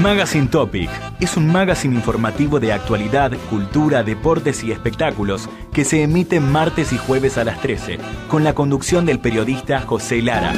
Magazine 0.00 0.46
Topic 0.48 0.90
es 1.20 1.36
un 1.36 1.50
magazine 1.50 1.94
informativo 1.94 2.60
de 2.60 2.72
actualidad, 2.72 3.32
cultura, 3.48 4.02
deportes 4.02 4.62
y 4.62 4.70
espectáculos 4.70 5.48
que 5.72 5.84
se 5.84 6.02
emite 6.02 6.38
martes 6.38 6.92
y 6.92 6.98
jueves 6.98 7.38
a 7.38 7.44
las 7.44 7.60
13, 7.60 7.98
con 8.28 8.44
la 8.44 8.54
conducción 8.54 9.06
del 9.06 9.20
periodista 9.20 9.80
José 9.80 10.22
Lara. 10.22 10.52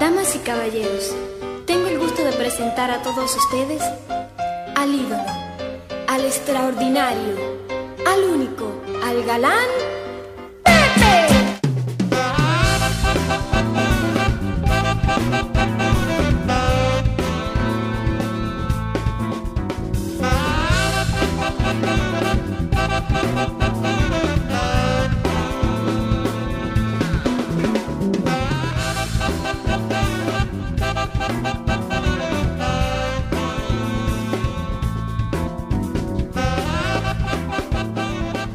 Damas 0.00 0.34
y 0.36 0.38
caballeros, 0.38 1.14
tengo 1.66 1.86
el 1.88 1.98
gusto 1.98 2.24
de 2.24 2.32
presentar 2.32 2.90
a 2.90 3.02
todos 3.02 3.36
ustedes 3.36 3.82
al 4.74 4.94
ídolo, 4.94 5.24
al 6.08 6.24
extraordinario, 6.24 7.36
al 8.06 8.24
único, 8.32 8.72
al 9.04 9.24
galán 9.24 9.94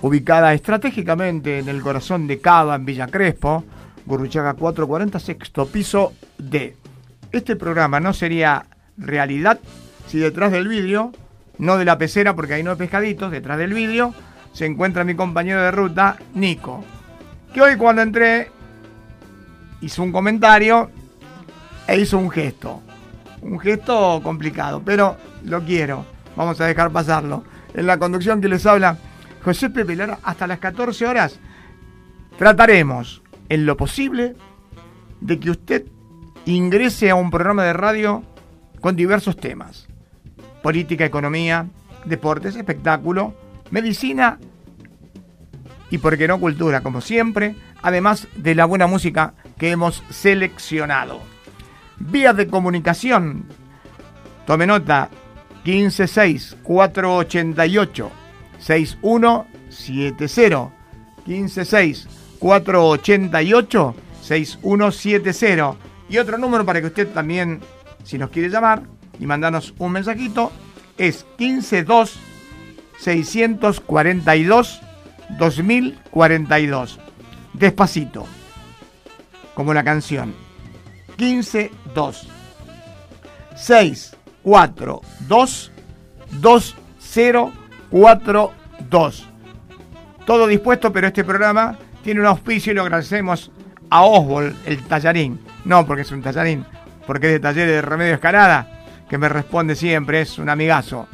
Ubicada 0.00 0.54
estratégicamente 0.54 1.58
en 1.58 1.68
el 1.68 1.82
corazón 1.82 2.26
de 2.26 2.40
Cava, 2.40 2.76
en 2.76 2.86
Villa 2.86 3.08
Crespo, 3.08 3.64
Gurruchaga 4.06 4.54
440, 4.54 5.20
sexto 5.20 5.66
piso 5.66 6.14
D. 6.38 6.74
Este 7.30 7.56
programa 7.56 8.00
no 8.00 8.14
sería 8.14 8.64
realidad 8.96 9.60
si 10.06 10.18
detrás 10.18 10.52
del 10.52 10.68
vídeo 10.68 11.12
no 11.60 11.76
de 11.76 11.84
la 11.84 11.98
pecera 11.98 12.34
porque 12.34 12.54
hay 12.54 12.62
no 12.62 12.76
pescaditos, 12.76 13.30
detrás 13.30 13.58
del 13.58 13.74
vídeo 13.74 14.14
se 14.52 14.66
encuentra 14.66 15.04
mi 15.04 15.14
compañero 15.14 15.62
de 15.62 15.70
ruta, 15.70 16.16
Nico, 16.34 16.82
que 17.52 17.62
hoy 17.62 17.76
cuando 17.76 18.02
entré 18.02 18.50
hizo 19.80 20.02
un 20.02 20.10
comentario 20.10 20.90
e 21.86 22.00
hizo 22.00 22.18
un 22.18 22.30
gesto. 22.30 22.82
Un 23.42 23.58
gesto 23.58 24.20
complicado, 24.22 24.82
pero 24.84 25.16
lo 25.44 25.62
quiero. 25.62 26.04
Vamos 26.34 26.60
a 26.60 26.66
dejar 26.66 26.90
pasarlo. 26.90 27.44
En 27.74 27.86
la 27.86 27.98
conducción 27.98 28.40
que 28.40 28.48
les 28.48 28.66
habla 28.66 28.96
José 29.44 29.70
Pepe 29.70 29.96
Lara, 29.96 30.18
hasta 30.22 30.46
las 30.46 30.58
14 30.58 31.06
horas 31.06 31.38
trataremos 32.38 33.22
en 33.48 33.66
lo 33.66 33.76
posible 33.76 34.34
de 35.20 35.38
que 35.38 35.50
usted 35.50 35.86
ingrese 36.46 37.10
a 37.10 37.14
un 37.14 37.30
programa 37.30 37.64
de 37.64 37.74
radio 37.74 38.22
con 38.80 38.96
diversos 38.96 39.36
temas 39.36 39.89
política, 40.62 41.04
economía, 41.04 41.66
deportes, 42.04 42.56
espectáculo, 42.56 43.34
medicina 43.70 44.38
y, 45.90 45.98
por 45.98 46.16
qué 46.16 46.28
no, 46.28 46.38
cultura, 46.38 46.82
como 46.82 47.00
siempre, 47.00 47.56
además 47.82 48.28
de 48.36 48.54
la 48.54 48.64
buena 48.64 48.86
música 48.86 49.34
que 49.58 49.70
hemos 49.70 50.04
seleccionado. 50.10 51.20
Vías 51.98 52.36
de 52.36 52.46
comunicación. 52.46 53.46
Tome 54.46 54.66
nota 54.66 55.10
156 55.64 56.58
488 56.62 58.10
6170 58.58 60.70
156 61.26 62.08
488 62.38 63.94
6170 64.22 65.76
y 66.08 66.18
otro 66.18 66.38
número 66.38 66.64
para 66.64 66.80
que 66.80 66.86
usted 66.86 67.08
también 67.08 67.60
si 68.04 68.16
nos 68.18 68.30
quiere 68.30 68.48
llamar 68.48 68.84
y 69.20 69.26
mandarnos 69.26 69.74
un 69.78 69.92
mensajito 69.92 70.50
es 70.96 71.26
152 71.36 72.18
642 72.98 74.80
2042. 75.38 76.98
Despacito. 77.52 78.26
Como 79.54 79.74
la 79.74 79.84
canción. 79.84 80.34
152 81.18 82.26
642 83.56 85.70
2042. 86.30 89.26
Todo 90.24 90.46
dispuesto, 90.46 90.90
pero 90.92 91.08
este 91.08 91.24
programa 91.24 91.76
tiene 92.02 92.20
un 92.20 92.26
auspicio 92.26 92.72
y 92.72 92.74
lo 92.74 92.80
agradecemos 92.82 93.50
a 93.90 94.04
Oswald, 94.04 94.56
el 94.66 94.82
tallarín. 94.84 95.40
No 95.64 95.86
porque 95.86 96.02
es 96.02 96.12
un 96.12 96.20
tallarín, 96.22 96.64
porque 97.06 97.26
es 97.26 97.32
de 97.34 97.40
taller 97.40 97.68
de 97.68 97.82
Remedio 97.82 98.14
Escalada 98.14 98.79
que 99.10 99.18
me 99.18 99.28
responde 99.28 99.74
siempre, 99.74 100.20
es 100.20 100.38
un 100.38 100.48
amigazo. 100.48 101.08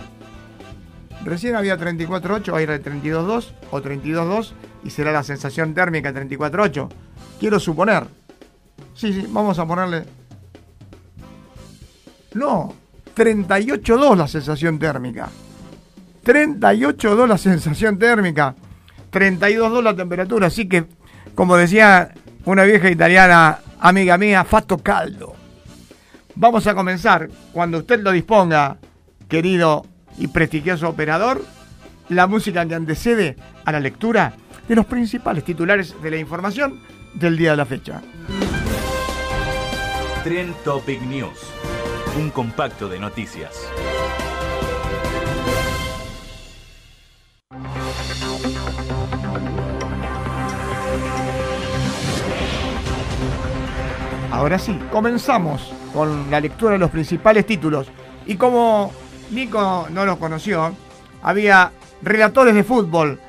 Recién 1.29 1.57
había 1.57 1.77
34.8, 1.77 2.49
ahora 2.49 2.73
hay 2.73 2.81
32.2 2.81 3.53
o 3.71 3.83
32.2 3.83 4.53
y 4.85 4.89
será 4.89 5.13
la 5.13 5.23
sensación 5.23 5.75
térmica 5.75 6.11
34.8. 6.11 6.89
Quiero 7.39 7.61
suponer. 7.61 8.05
Sí, 8.95 9.13
sí, 9.13 9.27
vamos 9.29 9.59
a 9.59 9.67
ponerle. 9.67 10.05
No, 12.33 12.75
38.2 13.15 14.17
la 14.17 14.27
sensación 14.27 14.79
térmica. 14.79 15.29
38.2 16.25 17.27
la 17.27 17.37
sensación 17.37 17.99
térmica. 17.99 18.55
32.2 19.13 19.83
la 19.83 19.95
temperatura. 19.95 20.47
Así 20.47 20.67
que, 20.67 20.87
como 21.35 21.59
decía 21.59 22.15
una 22.47 22.65
vieja 22.65 22.91
italiana 22.91 23.59
amiga 23.81 24.17
mía, 24.17 24.45
fatto 24.45 24.79
caldo. 24.79 25.35
Vamos 26.37 26.67
a 26.67 26.75
comenzar 26.75 27.29
cuando 27.53 27.79
usted 27.79 28.01
lo 28.01 28.13
disponga, 28.13 28.79
querido 29.29 29.85
y 30.19 30.29
prestigioso 30.29 30.89
operador, 30.89 31.45
la 32.09 32.27
música 32.27 32.67
que 32.67 32.75
antecede 32.75 33.37
a 33.65 33.73
la 33.73 33.81
lectura 33.81 34.35
de 34.69 34.75
los 34.75 34.87
principales 34.87 35.45
titulares 35.45 35.95
de 36.03 36.11
la 36.11 36.17
información 36.19 36.81
del 37.15 37.37
día 37.37 37.53
de 37.53 37.57
la 37.57 37.67
fecha. 37.67 38.03
Trend 40.25 40.55
Topic 40.65 41.01
News, 41.03 41.39
un 42.19 42.31
compacto 42.31 42.89
de 42.89 42.99
noticias. 42.99 43.55
Ahora 54.31 54.59
sí, 54.59 54.79
comenzamos 54.93 55.73
con 55.93 56.31
la 56.31 56.41
lectura 56.41 56.73
de 56.73 56.79
los 56.79 56.91
principales 56.91 57.45
títulos. 57.45 57.89
Y 58.25 58.37
como 58.37 58.93
Nico 59.31 59.87
no 59.91 60.05
los 60.05 60.17
conoció, 60.19 60.75
había 61.23 61.73
relatores 62.03 62.55
de 62.55 62.65
fútbol 62.65 63.21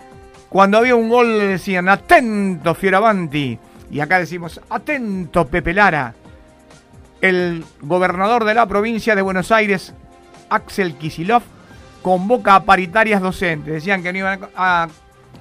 Cuando 0.48 0.78
había 0.78 0.96
un 0.96 1.10
gol 1.10 1.38
le 1.38 1.48
decían, 1.48 1.90
atento 1.90 2.74
Fioravanti. 2.74 3.60
Y 3.92 4.00
acá 4.00 4.20
decimos, 4.20 4.60
atento 4.70 5.48
Pepe 5.48 5.74
Lara. 5.74 6.16
El 7.22 7.64
gobernador 7.82 8.46
de 8.46 8.54
la 8.54 8.66
provincia 8.66 9.16
de 9.16 9.22
Buenos 9.22 9.52
Aires, 9.52 9.94
Axel 10.50 10.96
Kisilov, 10.96 11.44
convoca 12.02 12.56
a 12.56 12.64
paritarias 12.64 13.22
docentes. 13.22 13.74
Decían 13.74 14.02
que 14.02 14.12
no 14.12 14.20
iban 14.20 14.50
a 14.56 14.88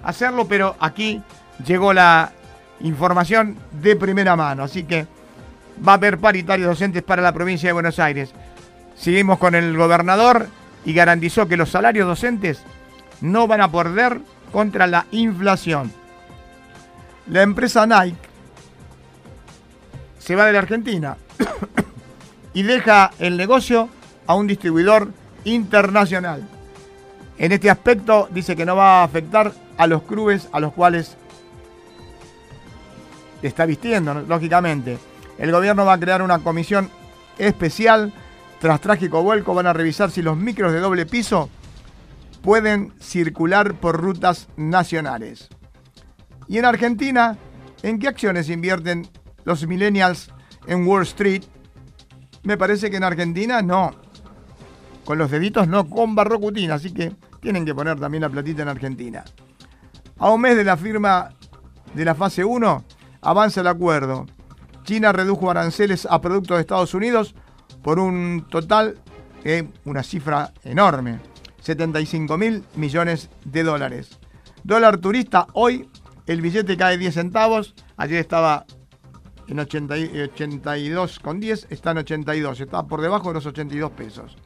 hacerlo, 0.02 0.46
pero 0.46 0.76
aquí 0.78 1.22
llegó 1.64 1.94
la 1.94 2.32
información 2.80 3.56
de 3.72 3.96
primera 3.96 4.36
mano. 4.36 4.64
Así 4.64 4.84
que 4.84 5.06
va 5.86 5.92
a 5.92 5.96
haber 5.96 6.18
paritarias 6.18 6.68
docentes 6.68 7.02
para 7.02 7.22
la 7.22 7.32
provincia 7.32 7.68
de 7.68 7.72
Buenos 7.72 7.98
Aires. 7.98 8.34
Seguimos 8.98 9.38
con 9.38 9.54
el 9.54 9.76
gobernador 9.76 10.48
y 10.84 10.92
garantizó 10.92 11.46
que 11.46 11.56
los 11.56 11.70
salarios 11.70 12.06
docentes 12.06 12.62
no 13.20 13.46
van 13.46 13.60
a 13.60 13.70
perder 13.70 14.20
contra 14.52 14.86
la 14.86 15.06
inflación. 15.12 15.92
La 17.28 17.42
empresa 17.42 17.86
Nike 17.86 18.18
se 20.18 20.34
va 20.34 20.46
de 20.46 20.52
la 20.52 20.58
Argentina 20.58 21.16
y 22.54 22.62
deja 22.62 23.12
el 23.18 23.36
negocio 23.36 23.88
a 24.26 24.34
un 24.34 24.46
distribuidor 24.46 25.12
internacional. 25.44 26.46
En 27.38 27.52
este 27.52 27.70
aspecto 27.70 28.28
dice 28.32 28.56
que 28.56 28.66
no 28.66 28.74
va 28.74 29.00
a 29.00 29.04
afectar 29.04 29.52
a 29.76 29.86
los 29.86 30.02
clubes 30.02 30.48
a 30.52 30.58
los 30.58 30.72
cuales 30.72 31.16
está 33.42 33.64
vistiendo, 33.64 34.12
lógicamente. 34.14 34.98
El 35.38 35.52
gobierno 35.52 35.84
va 35.84 35.94
a 35.94 36.00
crear 36.00 36.20
una 36.20 36.40
comisión 36.40 36.90
especial. 37.38 38.12
Tras 38.60 38.80
trágico 38.80 39.22
vuelco 39.22 39.54
van 39.54 39.66
a 39.66 39.72
revisar 39.72 40.10
si 40.10 40.20
los 40.20 40.36
micros 40.36 40.72
de 40.72 40.80
doble 40.80 41.06
piso 41.06 41.48
pueden 42.42 42.92
circular 43.00 43.74
por 43.74 44.00
rutas 44.00 44.48
nacionales. 44.56 45.48
Y 46.48 46.58
en 46.58 46.64
Argentina, 46.64 47.36
¿en 47.82 47.98
qué 47.98 48.08
acciones 48.08 48.48
invierten 48.48 49.08
los 49.44 49.66
millennials 49.66 50.30
en 50.66 50.86
Wall 50.86 51.02
Street? 51.02 51.44
Me 52.42 52.56
parece 52.56 52.90
que 52.90 52.96
en 52.96 53.04
Argentina 53.04 53.62
no. 53.62 53.92
Con 55.04 55.18
los 55.18 55.30
deditos 55.30 55.68
no, 55.68 55.88
con 55.88 56.14
barrocutina. 56.14 56.74
Así 56.74 56.92
que 56.92 57.12
tienen 57.40 57.64
que 57.64 57.74
poner 57.74 58.00
también 58.00 58.22
la 58.22 58.28
platita 58.28 58.62
en 58.62 58.68
Argentina. 58.68 59.24
A 60.18 60.30
un 60.30 60.40
mes 60.40 60.56
de 60.56 60.64
la 60.64 60.76
firma 60.76 61.30
de 61.94 62.04
la 62.04 62.14
fase 62.14 62.44
1, 62.44 62.84
avanza 63.20 63.60
el 63.60 63.68
acuerdo. 63.68 64.26
China 64.82 65.12
redujo 65.12 65.50
aranceles 65.50 66.06
a 66.10 66.20
productos 66.20 66.56
de 66.56 66.62
Estados 66.62 66.94
Unidos 66.94 67.34
por 67.82 67.98
un 67.98 68.46
total 68.50 69.00
una 69.84 70.02
cifra 70.02 70.52
enorme, 70.64 71.20
75 71.60 72.36
mil 72.36 72.64
millones 72.76 73.30
de 73.44 73.62
dólares. 73.62 74.18
Dólar 74.62 74.98
turista, 74.98 75.46
hoy 75.54 75.88
el 76.26 76.42
billete 76.42 76.76
cae 76.76 76.98
10 76.98 77.14
centavos, 77.14 77.74
ayer 77.96 78.18
estaba 78.18 78.66
en 79.46 79.58
82,10, 79.58 81.66
está 81.70 81.92
en 81.92 81.98
82, 81.98 82.60
está 82.60 82.82
por 82.82 83.00
debajo 83.00 83.28
de 83.28 83.34
los 83.34 83.46
82 83.46 83.92
pesos. 83.92 84.36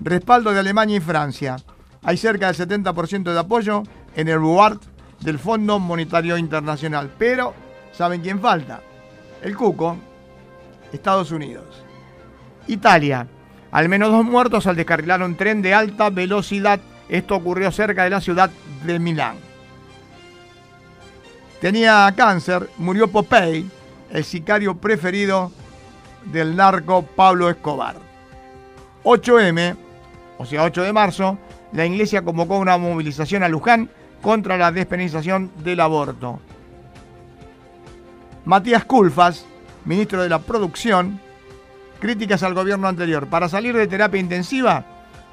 Respaldo 0.00 0.52
de 0.52 0.60
Alemania 0.60 0.96
y 0.96 1.00
Francia. 1.00 1.56
Hay 2.02 2.16
cerca 2.16 2.50
del 2.50 2.68
70% 2.68 3.32
de 3.32 3.38
apoyo 3.38 3.82
en 4.14 4.28
el 4.28 4.38
RUART 4.38 4.82
del 5.20 5.38
Fondo 5.38 5.78
Monetario 5.78 6.38
Internacional. 6.38 7.12
Pero, 7.18 7.54
¿saben 7.92 8.20
quién 8.20 8.40
falta? 8.40 8.80
El 9.42 9.56
Cuco, 9.56 9.96
Estados 10.92 11.32
Unidos. 11.32 11.87
Italia. 12.68 13.26
Al 13.70 13.88
menos 13.88 14.10
dos 14.10 14.24
muertos 14.24 14.66
al 14.66 14.76
descarrilar 14.76 15.22
un 15.22 15.36
tren 15.36 15.60
de 15.60 15.74
alta 15.74 16.10
velocidad. 16.10 16.80
Esto 17.08 17.34
ocurrió 17.34 17.72
cerca 17.72 18.04
de 18.04 18.10
la 18.10 18.20
ciudad 18.20 18.50
de 18.84 18.98
Milán. 18.98 19.36
Tenía 21.60 22.12
cáncer, 22.16 22.70
murió 22.78 23.08
Popey, 23.08 23.68
el 24.10 24.24
sicario 24.24 24.76
preferido 24.76 25.50
del 26.24 26.54
narco 26.54 27.02
Pablo 27.02 27.50
Escobar. 27.50 27.96
8M, 29.02 29.76
o 30.38 30.46
sea 30.46 30.64
8 30.64 30.82
de 30.82 30.92
marzo, 30.92 31.38
la 31.72 31.84
iglesia 31.84 32.22
convocó 32.22 32.58
una 32.58 32.78
movilización 32.78 33.42
a 33.42 33.48
Luján 33.48 33.90
contra 34.22 34.56
la 34.56 34.70
despenalización 34.72 35.50
del 35.62 35.80
aborto. 35.80 36.40
Matías 38.44 38.84
Culfas, 38.84 39.44
ministro 39.84 40.22
de 40.22 40.28
la 40.28 40.38
Producción, 40.38 41.20
críticas 42.00 42.42
al 42.42 42.54
gobierno 42.54 42.88
anterior. 42.88 43.26
Para 43.26 43.48
salir 43.48 43.76
de 43.76 43.86
terapia 43.86 44.20
intensiva 44.20 44.84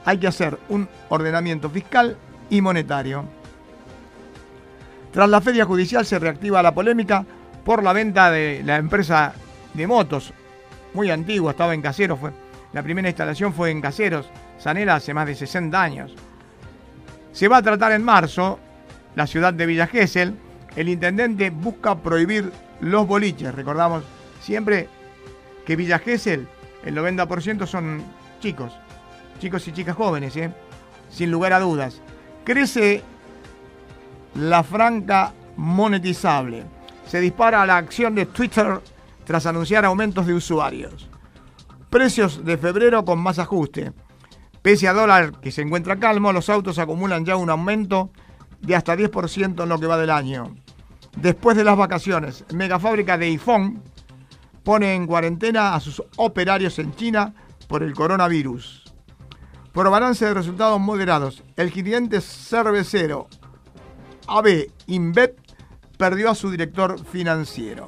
hay 0.05 0.17
que 0.17 0.27
hacer 0.27 0.57
un 0.69 0.87
ordenamiento 1.09 1.69
fiscal 1.69 2.17
y 2.49 2.61
monetario. 2.61 3.25
Tras 5.11 5.29
la 5.29 5.41
feria 5.41 5.65
judicial 5.65 6.05
se 6.05 6.19
reactiva 6.19 6.61
la 6.61 6.73
polémica 6.73 7.25
por 7.63 7.83
la 7.83 7.93
venta 7.93 8.29
de 8.29 8.61
la 8.63 8.77
empresa 8.77 9.33
de 9.73 9.87
motos, 9.87 10.33
muy 10.93 11.09
antigua, 11.09 11.51
estaba 11.51 11.73
en 11.73 11.81
Caseros, 11.81 12.19
fue, 12.19 12.31
la 12.73 12.83
primera 12.83 13.09
instalación 13.09 13.53
fue 13.53 13.71
en 13.71 13.81
Caseros, 13.81 14.29
Sanela 14.57 14.95
hace 14.95 15.13
más 15.13 15.27
de 15.27 15.35
60 15.35 15.81
años. 15.81 16.13
Se 17.31 17.47
va 17.47 17.57
a 17.57 17.61
tratar 17.61 17.91
en 17.91 18.03
marzo 18.03 18.59
la 19.15 19.27
ciudad 19.27 19.53
de 19.53 19.65
Villa 19.65 19.87
Gesell. 19.87 20.35
El 20.75 20.89
intendente 20.89 21.49
busca 21.49 21.95
prohibir 21.95 22.51
los 22.79 23.07
boliches. 23.07 23.53
Recordamos 23.53 24.03
siempre 24.41 24.87
que 25.65 25.75
Villa 25.75 25.99
Gesell, 25.99 26.47
el 26.85 26.95
90% 26.95 27.65
son 27.65 28.03
chicos, 28.39 28.73
chicos 29.39 29.67
y 29.67 29.71
chicas 29.73 29.95
jóvenes, 29.95 30.35
¿eh? 30.37 30.51
sin 31.09 31.31
lugar 31.31 31.53
a 31.53 31.59
dudas. 31.59 32.01
Crece 32.43 33.03
la 34.35 34.63
franca 34.63 35.33
monetizable. 35.57 36.63
Se 37.07 37.19
dispara 37.19 37.65
la 37.65 37.77
acción 37.77 38.15
de 38.15 38.25
Twitter 38.27 38.79
tras 39.23 39.45
anunciar 39.45 39.85
aumentos 39.85 40.27
de 40.27 40.33
usuarios. 40.33 41.09
Precios 41.89 42.43
de 42.45 42.57
febrero 42.57 43.03
con 43.05 43.19
más 43.19 43.39
ajuste. 43.39 43.93
Pese 44.61 44.87
a 44.87 44.93
dólar 44.93 45.39
que 45.39 45.51
se 45.51 45.61
encuentra 45.61 45.97
calmo, 45.97 46.33
los 46.33 46.49
autos 46.49 46.79
acumulan 46.79 47.25
ya 47.25 47.35
un 47.35 47.49
aumento 47.49 48.09
de 48.61 48.75
hasta 48.75 48.95
10% 48.95 49.63
en 49.63 49.69
lo 49.69 49.79
que 49.79 49.87
va 49.87 49.97
del 49.97 50.09
año. 50.09 50.55
Después 51.17 51.55
de 51.55 51.63
las 51.63 51.77
vacaciones, 51.77 52.43
megafábrica 52.53 53.17
de 53.17 53.27
iPhone 53.27 53.81
pone 54.65 54.95
en 54.95 55.07
cuarentena 55.07 55.75
a 55.75 55.79
sus 55.79 56.03
operarios 56.17 56.79
en 56.79 56.93
China 56.95 57.33
por 57.69 57.83
el 57.83 57.93
coronavirus. 57.93 58.83
Por 59.71 59.89
balance 59.89 60.25
de 60.25 60.33
resultados 60.33 60.79
moderados, 60.79 61.43
el 61.55 61.69
gigante 61.69 62.19
cervecero 62.19 63.27
AB 64.27 64.71
InBev 64.87 65.35
perdió 65.97 66.31
a 66.31 66.35
su 66.35 66.49
director 66.49 66.99
financiero. 67.05 67.85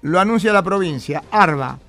Lo 0.00 0.20
anuncia 0.20 0.52
la 0.52 0.62
provincia. 0.62 1.24
Arba, 1.32 1.80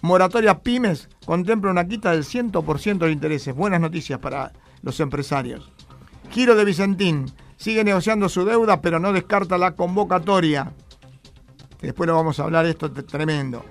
moratoria 0.00 0.60
pymes 0.60 1.08
contempla 1.26 1.70
una 1.70 1.86
quita 1.86 2.12
del 2.12 2.24
100% 2.24 2.98
de 2.98 3.12
intereses. 3.12 3.54
Buenas 3.54 3.80
noticias 3.80 4.18
para 4.20 4.52
los 4.80 4.98
empresarios. 5.00 5.70
Giro 6.30 6.54
de 6.54 6.64
Vicentín 6.64 7.30
sigue 7.58 7.84
negociando 7.84 8.30
su 8.30 8.46
deuda, 8.46 8.80
pero 8.80 8.98
no 8.98 9.12
descarta 9.12 9.58
la 9.58 9.72
convocatoria. 9.72 10.72
Después 11.80 12.06
lo 12.06 12.16
vamos 12.16 12.40
a 12.40 12.44
hablar, 12.44 12.66
esto 12.66 12.90
es 12.94 13.06
tremendo. 13.06 13.64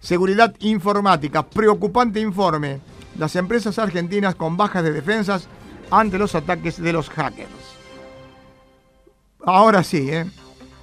Seguridad 0.00 0.54
informática, 0.60 1.44
preocupante 1.44 2.20
informe. 2.20 2.80
Las 3.18 3.34
empresas 3.36 3.78
argentinas 3.78 4.34
con 4.34 4.56
bajas 4.56 4.84
de 4.84 4.92
defensas 4.92 5.48
ante 5.90 6.18
los 6.18 6.34
ataques 6.34 6.80
de 6.80 6.92
los 6.92 7.08
hackers. 7.10 7.48
Ahora 9.44 9.82
sí, 9.82 10.10
¿eh? 10.10 10.26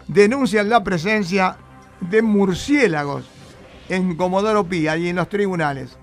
denuncian 0.07 0.69
la 0.69 0.83
presencia 0.83 1.57
de 2.01 2.21
murciélagos 2.21 3.25
en 3.89 4.15
Comodoro 4.15 4.65
Pi, 4.65 4.87
allí 4.87 5.09
en 5.09 5.17
los 5.17 5.29
tribunales. 5.29 5.97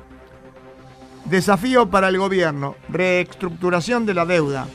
Desafío 1.24 1.90
para 1.90 2.08
el 2.08 2.18
gobierno, 2.18 2.76
reestructuración 2.88 4.06
de 4.06 4.14
la 4.14 4.26
deuda, 4.26 4.66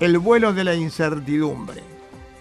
el 0.00 0.18
vuelo 0.18 0.52
de 0.52 0.64
la 0.64 0.74
incertidumbre, 0.74 1.82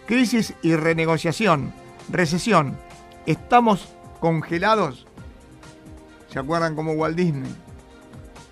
crisis 0.05 0.53
y 0.61 0.75
renegociación, 0.75 1.73
recesión. 2.09 2.77
¿Estamos 3.25 3.87
congelados? 4.19 5.05
¿Se 6.31 6.39
acuerdan 6.39 6.75
como 6.75 6.93
Walt 6.93 7.17
Disney? 7.17 7.53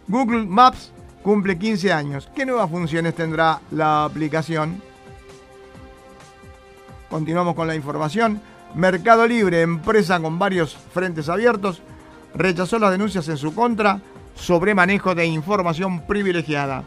Google 0.07 0.45
Maps 0.45 0.91
cumple 1.23 1.57
15 1.57 1.91
años. 1.91 2.29
¿Qué 2.35 2.45
nuevas 2.45 2.69
funciones 2.69 3.15
tendrá 3.15 3.59
la 3.71 4.05
aplicación? 4.05 4.81
Continuamos 7.09 7.55
con 7.55 7.67
la 7.67 7.75
información. 7.75 8.41
Mercado 8.75 9.25
Libre, 9.25 9.61
empresa 9.61 10.19
con 10.19 10.37
varios 10.37 10.75
frentes 10.75 11.29
abiertos, 11.29 11.81
rechazó 12.33 12.77
las 12.77 12.91
denuncias 12.91 13.27
en 13.29 13.37
su 13.37 13.55
contra 13.55 14.01
sobre 14.35 14.75
manejo 14.75 15.15
de 15.15 15.25
información 15.25 16.01
privilegiada. 16.05 16.83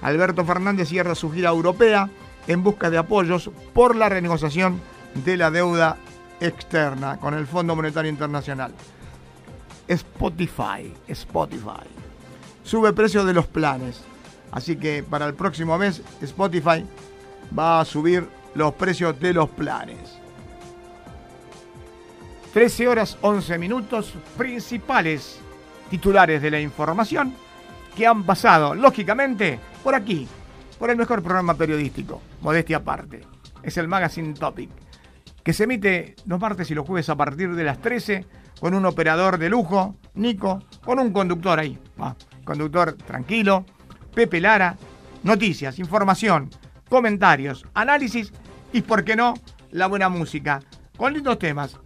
Alberto 0.00 0.44
Fernández 0.44 0.88
cierra 0.88 1.14
su 1.14 1.32
gira 1.32 1.50
europea 1.50 2.08
en 2.46 2.62
busca 2.62 2.90
de 2.90 2.98
apoyos 2.98 3.50
por 3.72 3.96
la 3.96 4.08
renegociación 4.08 4.80
de 5.14 5.36
la 5.36 5.50
deuda 5.50 5.96
externa 6.40 7.18
con 7.18 7.34
el 7.34 7.46
Fondo 7.46 7.76
Monetario 7.76 8.10
Internacional. 8.10 8.72
Spotify, 9.86 10.92
Spotify. 11.08 11.86
Sube 12.62 12.92
precio 12.92 13.24
de 13.24 13.34
los 13.34 13.46
planes. 13.46 14.02
Así 14.50 14.76
que 14.76 15.02
para 15.02 15.26
el 15.26 15.34
próximo 15.34 15.76
mes 15.78 16.02
Spotify 16.22 16.84
va 17.56 17.80
a 17.80 17.84
subir 17.84 18.26
los 18.54 18.74
precios 18.74 19.18
de 19.20 19.32
los 19.32 19.48
planes. 19.50 19.98
13 22.52 22.86
horas 22.86 23.18
11 23.20 23.58
minutos 23.58 24.14
principales 24.38 25.40
titulares 25.90 26.40
de 26.40 26.50
la 26.52 26.60
información 26.60 27.34
que 27.96 28.06
han 28.06 28.24
pasado, 28.24 28.74
lógicamente, 28.74 29.58
por 29.82 29.94
aquí, 29.94 30.28
por 30.78 30.90
el 30.90 30.96
mejor 30.96 31.22
programa 31.22 31.54
periodístico, 31.54 32.20
modestia 32.40 32.78
aparte. 32.78 33.22
Es 33.62 33.76
el 33.76 33.88
Magazine 33.88 34.34
Topic, 34.34 34.70
que 35.44 35.52
se 35.52 35.64
emite 35.64 36.16
los 36.26 36.40
martes 36.40 36.70
y 36.70 36.74
los 36.74 36.86
jueves 36.86 37.08
a 37.10 37.16
partir 37.16 37.54
de 37.54 37.64
las 37.64 37.78
13 37.80 38.24
con 38.58 38.74
un 38.74 38.86
operador 38.86 39.38
de 39.38 39.50
lujo, 39.50 39.94
Nico, 40.14 40.64
con 40.82 40.98
un 40.98 41.12
conductor 41.12 41.58
ahí, 41.60 41.78
conductor 42.44 42.94
tranquilo, 42.94 43.66
Pepe 44.14 44.40
Lara, 44.40 44.76
noticias, 45.22 45.78
información, 45.78 46.50
comentarios, 46.88 47.66
análisis 47.74 48.32
y, 48.72 48.82
por 48.82 49.04
qué 49.04 49.16
no, 49.16 49.34
la 49.70 49.86
buena 49.86 50.08
música, 50.08 50.60
con 50.96 51.12
lindos 51.12 51.38
temas. 51.38 51.76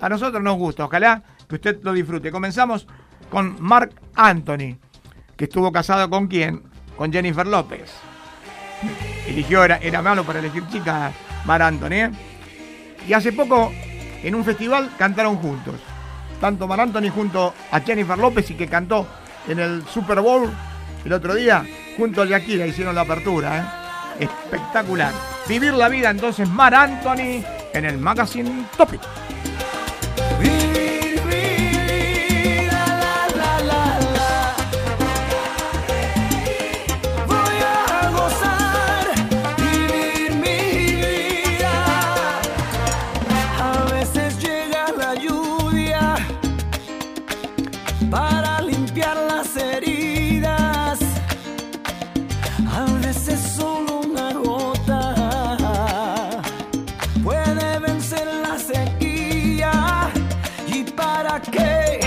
A 0.00 0.08
nosotros 0.08 0.42
nos 0.42 0.56
gusta, 0.56 0.86
ojalá 0.86 1.22
que 1.48 1.56
usted 1.56 1.80
lo 1.82 1.92
disfrute. 1.92 2.30
Comenzamos 2.30 2.86
con 3.30 3.56
Mark 3.60 3.90
Anthony, 4.14 4.78
que 5.36 5.44
estuvo 5.44 5.70
casado 5.72 6.08
con 6.08 6.26
quién? 6.26 6.62
Con 6.96 7.12
Jennifer 7.12 7.46
López. 7.46 7.92
Eligió, 9.26 9.62
era, 9.64 9.76
era 9.78 10.00
malo 10.00 10.24
para 10.24 10.38
elegir 10.38 10.66
chicas, 10.68 11.14
Mark 11.44 11.62
Anthony. 11.62 11.92
¿eh? 11.92 12.33
Y 13.06 13.12
hace 13.12 13.32
poco, 13.32 13.72
en 14.22 14.34
un 14.34 14.44
festival, 14.44 14.90
cantaron 14.98 15.36
juntos. 15.36 15.76
Tanto 16.40 16.66
Mark 16.66 16.82
Anthony 16.82 17.10
junto 17.14 17.54
a 17.70 17.80
Jennifer 17.80 18.18
López 18.18 18.50
y 18.50 18.54
que 18.54 18.66
cantó 18.66 19.06
en 19.48 19.58
el 19.58 19.84
Super 19.86 20.20
Bowl 20.20 20.50
el 21.04 21.12
otro 21.12 21.34
día, 21.34 21.64
junto 21.96 22.22
a 22.22 22.26
Shakira, 22.26 22.66
hicieron 22.66 22.94
la 22.94 23.02
apertura. 23.02 23.84
¿eh? 24.18 24.24
Espectacular. 24.24 25.12
Vivir 25.48 25.74
la 25.74 25.88
vida 25.88 26.10
entonces, 26.10 26.48
Mar 26.48 26.74
Anthony, 26.74 27.44
en 27.72 27.84
el 27.84 27.98
Magazine 27.98 28.66
Topic. 28.76 29.00
hey. 61.74 62.03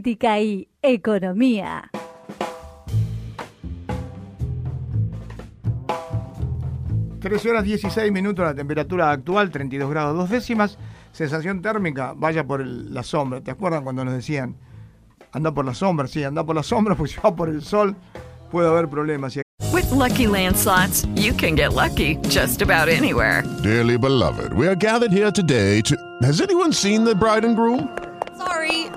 Política 0.00 0.40
y 0.40 0.66
economía. 0.80 1.90
13 7.20 7.50
horas 7.50 7.64
16 7.64 8.10
minutos, 8.10 8.42
la 8.46 8.54
temperatura 8.54 9.10
actual, 9.10 9.50
32 9.50 9.90
grados 9.90 10.16
2 10.16 10.30
décimas. 10.30 10.78
Sensación 11.12 11.60
térmica, 11.60 12.14
vaya 12.16 12.46
por 12.46 12.66
la 12.66 13.02
sombra. 13.02 13.42
¿Te 13.42 13.50
acuerdan 13.50 13.84
cuando 13.84 14.02
nos 14.06 14.14
decían, 14.14 14.56
anda 15.32 15.52
por 15.52 15.66
la 15.66 15.74
sombra? 15.74 16.06
Sí, 16.06 16.24
anda 16.24 16.44
por 16.44 16.56
la 16.56 16.62
sombra, 16.62 16.94
porque 16.94 17.12
si 17.12 17.20
va 17.20 17.36
por 17.36 17.50
el 17.50 17.60
sol 17.60 17.94
puede 18.50 18.68
haber 18.68 18.88
problemas. 18.88 19.38
With 19.70 19.90
lucky 19.90 20.26
landslots, 20.26 21.06
you 21.14 21.34
can 21.34 21.56
get 21.56 21.74
lucky 21.74 22.16
just 22.30 22.62
about 22.62 22.88
anywhere. 22.88 23.42
Dearly 23.62 23.98
beloved, 23.98 24.54
we 24.54 24.66
are 24.66 24.74
gathered 24.74 25.12
here 25.12 25.30
today 25.30 25.82
to. 25.82 25.94
Has 26.22 26.40
anyone 26.40 26.72
seen 26.72 27.04
the 27.04 27.14
bride 27.14 27.44
and 27.44 27.54
groom? 27.54 28.09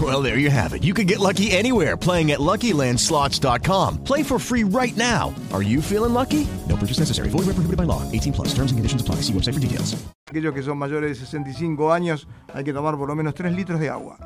Well, 0.00 0.22
there 0.22 0.38
you 0.38 0.50
have 0.50 0.74
it. 0.74 0.82
You 0.82 0.92
can 0.92 1.06
get 1.06 1.20
lucky 1.20 1.52
anywhere 1.52 1.96
playing 1.96 2.32
at 2.32 2.40
LuckyLandSlots.com. 2.40 4.02
Play 4.02 4.24
for 4.24 4.40
free 4.40 4.64
right 4.64 4.96
now. 4.96 5.32
Are 5.52 5.62
you 5.62 5.80
feeling 5.80 6.12
lucky? 6.12 6.48
No 6.68 6.74
purchase 6.76 6.98
necessary. 6.98 7.28
Void 7.28 7.46
where 7.46 7.54
prohibited 7.54 7.76
by 7.76 7.84
law. 7.84 8.02
18 8.10 8.32
plus. 8.32 8.48
Terms 8.48 8.72
and 8.72 8.78
conditions 8.78 9.02
apply. 9.02 9.22
See 9.22 9.32
website 9.32 9.54
for 9.54 9.60
details. 9.60 9.94
Aquellos 10.26 10.52
que 10.52 10.62
son 10.62 10.78
mayores 10.78 11.10
de 11.10 11.14
65 11.14 11.92
años 11.92 12.26
hay 12.52 12.64
que 12.64 12.72
tomar 12.72 12.96
por 12.96 13.08
lo 13.08 13.14
menos 13.14 13.34
3 13.34 13.54
litros 13.54 13.78
de 13.78 13.88
agua. 13.88 14.18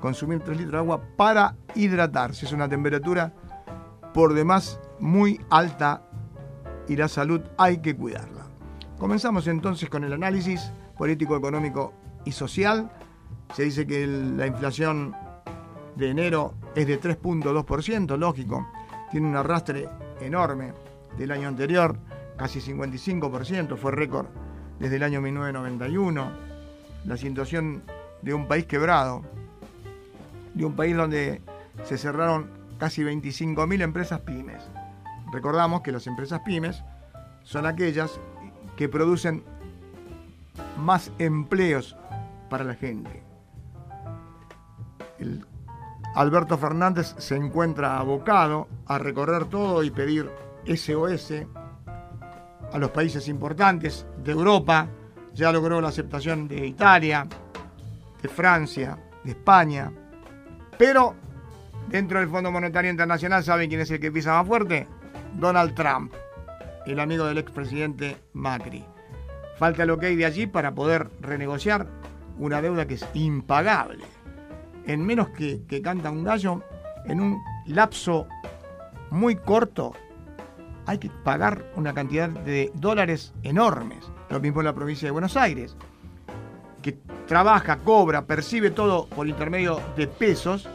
Consumir 0.00 0.40
3 0.40 0.58
litros 0.58 0.72
de 0.72 0.78
agua 0.78 1.00
para 1.16 1.56
hidratarse. 1.74 2.44
Es 2.44 2.52
una 2.52 2.68
temperatura 2.68 3.32
por 4.12 4.34
demás 4.34 4.78
muy 5.00 5.40
alta 5.48 6.02
y 6.86 6.96
la 6.96 7.08
salud 7.08 7.40
hay 7.56 7.78
que 7.78 7.96
cuidarla. 7.96 8.46
Comenzamos 8.98 9.46
entonces 9.46 9.88
con 9.88 10.04
el 10.04 10.12
análisis 10.12 10.70
político, 10.98 11.34
económico 11.36 11.94
y 12.24 12.32
social. 12.32 12.90
Se 13.54 13.62
dice 13.62 13.86
que 13.86 14.04
la 14.06 14.48
inflación 14.48 15.14
de 15.94 16.10
enero 16.10 16.54
es 16.74 16.88
de 16.88 17.00
3.2%, 17.00 18.18
lógico, 18.18 18.66
tiene 19.12 19.28
un 19.28 19.36
arrastre 19.36 19.88
enorme 20.20 20.72
del 21.16 21.30
año 21.30 21.46
anterior, 21.46 21.96
casi 22.36 22.60
55%, 22.60 23.76
fue 23.76 23.92
récord 23.92 24.26
desde 24.80 24.96
el 24.96 25.04
año 25.04 25.20
1991. 25.20 26.32
La 27.04 27.16
situación 27.16 27.84
de 28.22 28.34
un 28.34 28.48
país 28.48 28.66
quebrado, 28.66 29.22
de 30.54 30.64
un 30.64 30.74
país 30.74 30.96
donde 30.96 31.40
se 31.84 31.96
cerraron 31.96 32.50
casi 32.78 33.02
25.000 33.02 33.82
empresas 33.82 34.20
pymes. 34.20 34.64
Recordamos 35.32 35.82
que 35.82 35.92
las 35.92 36.08
empresas 36.08 36.40
pymes 36.40 36.82
son 37.44 37.66
aquellas 37.66 38.18
que 38.76 38.88
producen 38.88 39.44
más 40.76 41.12
empleos 41.18 41.96
para 42.50 42.64
la 42.64 42.74
gente. 42.74 43.23
Alberto 46.14 46.58
Fernández 46.58 47.14
se 47.18 47.36
encuentra 47.36 47.98
abocado 47.98 48.68
a 48.86 48.98
recorrer 48.98 49.46
todo 49.46 49.82
y 49.82 49.90
pedir 49.90 50.30
SOS 50.66 51.32
a 52.72 52.78
los 52.78 52.90
países 52.90 53.28
importantes 53.28 54.06
de 54.22 54.32
Europa. 54.32 54.88
Ya 55.32 55.50
logró 55.50 55.80
la 55.80 55.88
aceptación 55.88 56.46
de 56.46 56.66
Italia, 56.66 57.26
de 58.22 58.28
Francia, 58.28 58.96
de 59.24 59.32
España. 59.32 59.90
Pero 60.78 61.16
Dentro 61.88 62.18
del 62.18 62.28
Fondo 62.28 62.50
Monetario 62.50 62.90
Internacional, 62.90 63.44
¿saben 63.44 63.68
quién 63.68 63.80
es 63.80 63.90
el 63.90 64.00
que 64.00 64.10
pisa 64.10 64.32
más 64.32 64.46
fuerte? 64.46 64.88
Donald 65.34 65.74
Trump, 65.74 66.12
el 66.86 66.98
amigo 66.98 67.26
del 67.26 67.38
expresidente 67.38 68.16
Macri. 68.32 68.84
Falta 69.58 69.82
el 69.82 69.90
ok 69.90 70.02
de 70.02 70.24
allí 70.24 70.46
para 70.46 70.74
poder 70.74 71.10
renegociar 71.20 71.86
una 72.38 72.62
deuda 72.62 72.86
que 72.86 72.94
es 72.94 73.06
impagable. 73.14 74.04
En 74.86 75.04
menos 75.04 75.28
que, 75.30 75.62
que 75.66 75.80
canta 75.80 76.10
un 76.10 76.24
gallo, 76.24 76.62
en 77.06 77.20
un 77.20 77.42
lapso 77.66 78.26
muy 79.10 79.36
corto, 79.36 79.92
hay 80.86 80.98
que 80.98 81.10
pagar 81.22 81.64
una 81.76 81.94
cantidad 81.94 82.28
de 82.28 82.70
dólares 82.74 83.32
enormes. 83.42 84.04
Lo 84.28 84.40
mismo 84.40 84.60
en 84.60 84.66
la 84.66 84.74
provincia 84.74 85.06
de 85.06 85.12
Buenos 85.12 85.36
Aires, 85.36 85.76
que 86.82 86.98
trabaja, 87.26 87.78
cobra, 87.78 88.26
percibe 88.26 88.70
todo 88.70 89.06
por 89.06 89.26
intermedio 89.28 89.80
de 89.96 90.06
pesos 90.06 90.68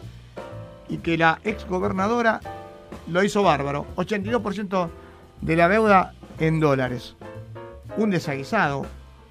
y 0.88 0.98
que 0.98 1.18
la 1.18 1.40
exgobernadora 1.44 2.40
lo 3.08 3.24
hizo 3.24 3.44
bárbaro. 3.44 3.86
82% 3.96 4.90
de 5.42 5.56
la 5.56 5.70
deuda 5.70 6.14
en 6.40 6.60
dólares. 6.60 7.16
Un 7.98 8.10
desaguisado, 8.10 8.86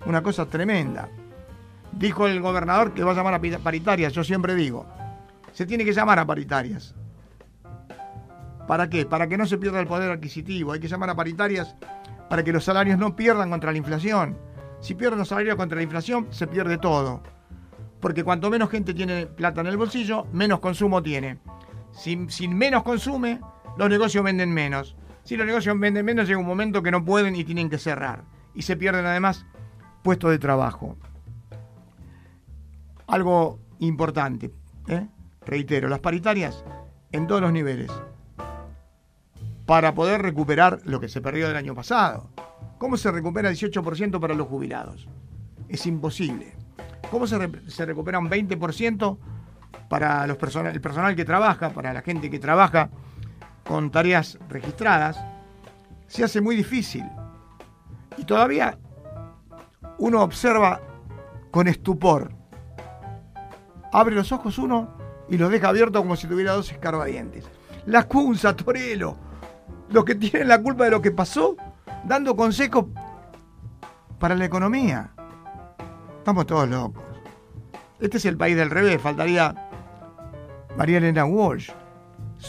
una 0.07 0.23
cosa 0.23 0.47
tremenda. 0.47 1.09
Dijo 1.93 2.27
el 2.27 2.41
gobernador 2.41 2.95
que 2.95 3.03
va 3.03 3.13
a 3.13 3.15
llamar 3.15 3.35
a 3.35 3.41
paritarias, 3.59 4.13
yo 4.13 4.23
siempre 4.25 4.55
digo, 4.55 4.87
se 5.53 5.67
tiene 5.67 5.85
que 5.85 5.93
llamar 5.93 6.19
a 6.19 6.27
paritarias. 6.27 6.95
¿Para 8.67 8.91
qué? 8.91 9.07
Para 9.07 9.29
que 9.29 9.39
no 9.39 9.47
se 9.47 9.59
pierda 9.59 9.81
el 9.81 9.87
poder 9.87 10.11
adquisitivo. 10.11 10.73
Hay 10.73 10.81
que 10.81 10.89
llamar 10.89 11.11
a 11.11 11.17
paritarias 11.17 11.75
para 12.29 12.45
que 12.45 12.53
los 12.53 12.65
salarios 12.65 12.99
no 12.99 13.17
pierdan 13.17 13.51
contra 13.51 13.73
la 13.73 13.79
inflación. 13.79 14.37
Si 14.81 14.95
pierden 14.95 15.19
los 15.19 15.29
salarios 15.29 15.57
contra 15.57 15.77
la 15.77 15.83
inflación, 15.83 16.29
se 16.31 16.47
pierde 16.47 16.79
todo 16.79 17.23
porque 18.01 18.25
cuanto 18.25 18.51
menos 18.51 18.71
gente 18.71 18.95
tiene 18.95 19.27
plata 19.27 19.61
en 19.61 19.67
el 19.67 19.77
bolsillo, 19.77 20.27
menos 20.33 20.61
consumo 20.61 21.03
tiene. 21.03 21.39
Si, 21.93 22.17
menos 22.49 22.83
consume, 22.83 23.41
los 23.77 23.89
negocios 23.89 24.23
venden 24.23 24.53
menos. 24.53 24.97
Si 25.25 25.37
los 25.37 25.47
negocios 25.47 25.79
venden 25.79 26.05
menos, 26.05 26.29
llega 26.29 26.39
un 26.39 26.47
momento 26.47 26.83
que 26.83 26.91
no 26.91 27.05
pueden 27.05 27.35
y 27.35 27.45
tienen 27.45 27.69
que 27.69 27.79
cerrar. 27.79 28.25
Y 28.55 28.63
se 28.63 28.77
pierden 28.77 29.05
además 29.05 29.47
puestos 30.03 30.31
de 30.31 30.39
trabajo. 30.39 30.97
Algo 33.09 33.59
importante, 33.81 34.53
¿eh? 34.87 35.07
reitero, 35.47 35.89
las 35.89 36.01
paritarias 36.01 36.63
en 37.11 37.27
todos 37.27 37.41
los 37.41 37.53
niveles. 37.53 37.91
Para 39.65 39.95
poder 39.95 40.23
recuperar 40.23 40.81
lo 40.85 41.01
que 41.01 41.09
se 41.09 41.21
perdió 41.21 41.49
del 41.49 41.57
año 41.57 41.75
pasado. 41.75 42.31
¿Cómo 42.79 42.97
se 42.97 43.11
recupera 43.11 43.49
el 43.49 43.57
18% 43.57 44.21
para 44.21 44.35
los 44.35 44.47
jubilados? 44.47 45.09
Es 45.69 45.87
imposible. 45.87 46.55
¿Cómo 47.11 47.27
se, 47.27 47.39
recupera 47.87 48.19
un 48.19 48.29
20% 48.29 49.19
para 49.89 50.27
los 50.27 50.37
el 50.67 50.81
personal 50.81 51.17
que 51.17 51.25
trabaja, 51.25 51.71
para 51.71 51.93
la 51.95 52.03
gente 52.03 52.31
que 52.31 52.39
trabaja 52.39 52.91
con 53.67 53.91
tareas 53.91 54.39
registradas? 54.49 55.19
Se 56.07 56.25
hace 56.25 56.41
muy 56.41 56.57
difícil. 56.57 57.05
Y 58.19 58.25
todavía 58.25 58.79
uno 59.99 60.23
observa 60.23 60.81
con 61.51 61.69
estupor. 61.69 62.38
Abre 63.93 64.15
los 64.15 64.33
ojos 64.33 64.59
uno 64.59 64.89
y 65.29 65.37
los 65.37 65.51
deja 65.51 65.69
abiertos 65.69 66.03
como 66.03 66.17
si 66.17 66.27
tuviera 66.27 66.53
dos 66.53 66.71
escarbadientes. 66.71 67.45
La 67.87 68.05
Cunza, 68.05 68.55
Torelo, 68.55 69.17
los 69.91 70.05
que 70.05 70.15
tienen 70.15 70.49
la 70.49 70.63
culpa 70.63 70.85
de 70.85 70.91
lo 70.91 71.01
que 71.01 71.11
pasó, 71.11 71.57
dando 72.05 72.37
consejos 72.37 72.87
para 74.19 74.35
la 74.35 74.45
economía. 74.45 75.11
Estamos 76.19 76.47
todos 76.47 76.69
locos. 76.69 77.03
Este 78.01 78.19
es 78.19 78.25
el 78.27 78.37
país 78.37 78.57
del 78.57 78.71
revés, 78.71 79.01
faltaría 79.01 79.55
María 80.77 80.99
Elena 80.99 81.25
Walsh. 81.25 81.71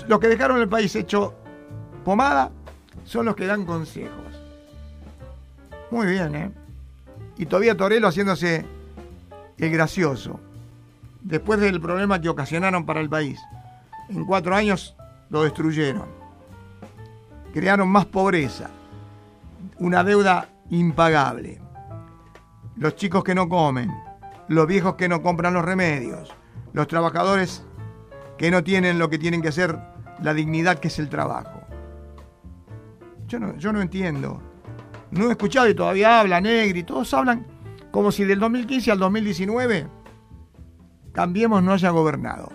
Los 0.08 0.20
que 0.20 0.28
dejaron 0.28 0.60
el 0.60 0.70
país 0.70 0.96
hecho 0.96 1.34
pomada 2.04 2.52
son 3.04 3.26
los 3.26 3.36
que 3.36 3.48
dan 3.48 3.66
consejos. 3.66 4.12
Muy 5.92 6.08
bien, 6.08 6.36
¿eh? 6.36 6.52
Y 7.38 7.46
todavía 7.46 7.76
Torelo 7.76 8.08
haciéndose 8.08 8.66
el 9.58 9.72
gracioso. 9.72 10.40
Después 11.22 11.60
del 11.60 11.82
problema 11.82 12.22
que 12.22 12.30
ocasionaron 12.30 12.86
para 12.86 13.02
el 13.02 13.10
país. 13.10 13.40
En 14.10 14.26
cuatro 14.26 14.56
años 14.56 14.96
lo 15.30 15.44
destruyeron. 15.44 16.08
Crearon 17.54 17.90
más 17.90 18.06
pobreza. 18.06 18.70
Una 19.78 20.04
deuda 20.04 20.48
impagable 20.70 21.62
los 22.80 22.96
chicos 22.96 23.26
que 23.26 23.36
no 23.36 23.50
comen, 23.50 23.92
los 24.48 24.66
viejos 24.66 24.96
que 24.96 25.10
no 25.10 25.22
compran 25.22 25.54
los 25.54 25.66
remedios, 25.66 26.34
los 26.72 26.88
trabajadores 26.88 27.64
que 28.38 28.50
no 28.50 28.64
tienen 28.64 28.98
lo 28.98 29.10
que 29.10 29.20
tienen 29.20 29.42
que 29.42 29.50
hacer, 29.50 29.78
la 30.24 30.34
dignidad 30.34 30.80
que 30.80 30.88
es 30.88 30.98
el 30.98 31.10
trabajo. 31.10 31.62
Yo 33.28 33.38
no, 33.38 33.58
yo 33.58 33.74
no 33.74 33.82
entiendo. 33.82 34.42
No 35.12 35.28
he 35.28 35.32
escuchado 35.32 35.68
y 35.68 35.76
todavía 35.76 36.22
habla 36.22 36.40
Negri, 36.40 36.84
todos 36.84 37.12
hablan 37.16 37.46
Como 37.92 38.12
si 38.12 38.24
del 38.26 38.40
2015 38.40 38.92
al 38.92 39.00
2019 39.00 39.88
Cambiemos 41.14 41.64
no 41.64 41.74
haya 41.74 41.90
gobernado. 41.90 42.50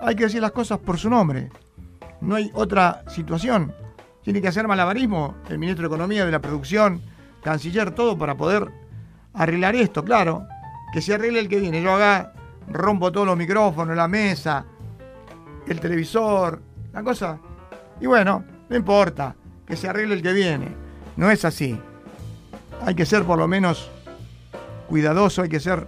Hay 0.00 0.14
que 0.14 0.24
decir 0.24 0.40
las 0.40 0.52
cosas 0.52 0.78
por 0.78 0.98
su 0.98 1.08
nombre. 1.08 1.50
No 2.20 2.34
hay 2.34 2.50
otra 2.54 3.04
situación. 3.08 3.74
Tiene 4.22 4.42
que 4.42 4.48
hacer 4.48 4.66
malabarismo 4.66 5.36
el 5.48 5.58
ministro 5.58 5.82
de 5.82 5.94
Economía, 5.94 6.26
de 6.26 6.32
la 6.32 6.40
Producción, 6.40 7.00
canciller, 7.42 7.92
todo 7.92 8.18
para 8.18 8.36
poder 8.36 8.70
arreglar 9.34 9.76
esto, 9.76 10.04
claro. 10.04 10.46
Que 10.92 11.00
se 11.00 11.14
arregle 11.14 11.40
el 11.40 11.48
que 11.48 11.60
viene. 11.60 11.82
Yo 11.82 11.94
acá 11.94 12.32
rompo 12.68 13.12
todos 13.12 13.26
los 13.26 13.36
micrófonos, 13.36 13.96
la 13.96 14.08
mesa, 14.08 14.64
el 15.66 15.80
televisor, 15.80 16.60
la 16.92 17.02
cosa. 17.02 17.38
Y 18.00 18.06
bueno, 18.06 18.44
no 18.68 18.76
importa, 18.76 19.36
que 19.66 19.76
se 19.76 19.88
arregle 19.88 20.14
el 20.14 20.22
que 20.22 20.32
viene. 20.32 20.68
No 21.16 21.30
es 21.30 21.44
así. 21.44 21.78
Hay 22.84 22.94
que 22.94 23.06
ser 23.06 23.24
por 23.24 23.38
lo 23.38 23.48
menos 23.48 23.90
cuidadoso, 24.88 25.42
hay 25.42 25.48
que 25.48 25.60
ser 25.60 25.86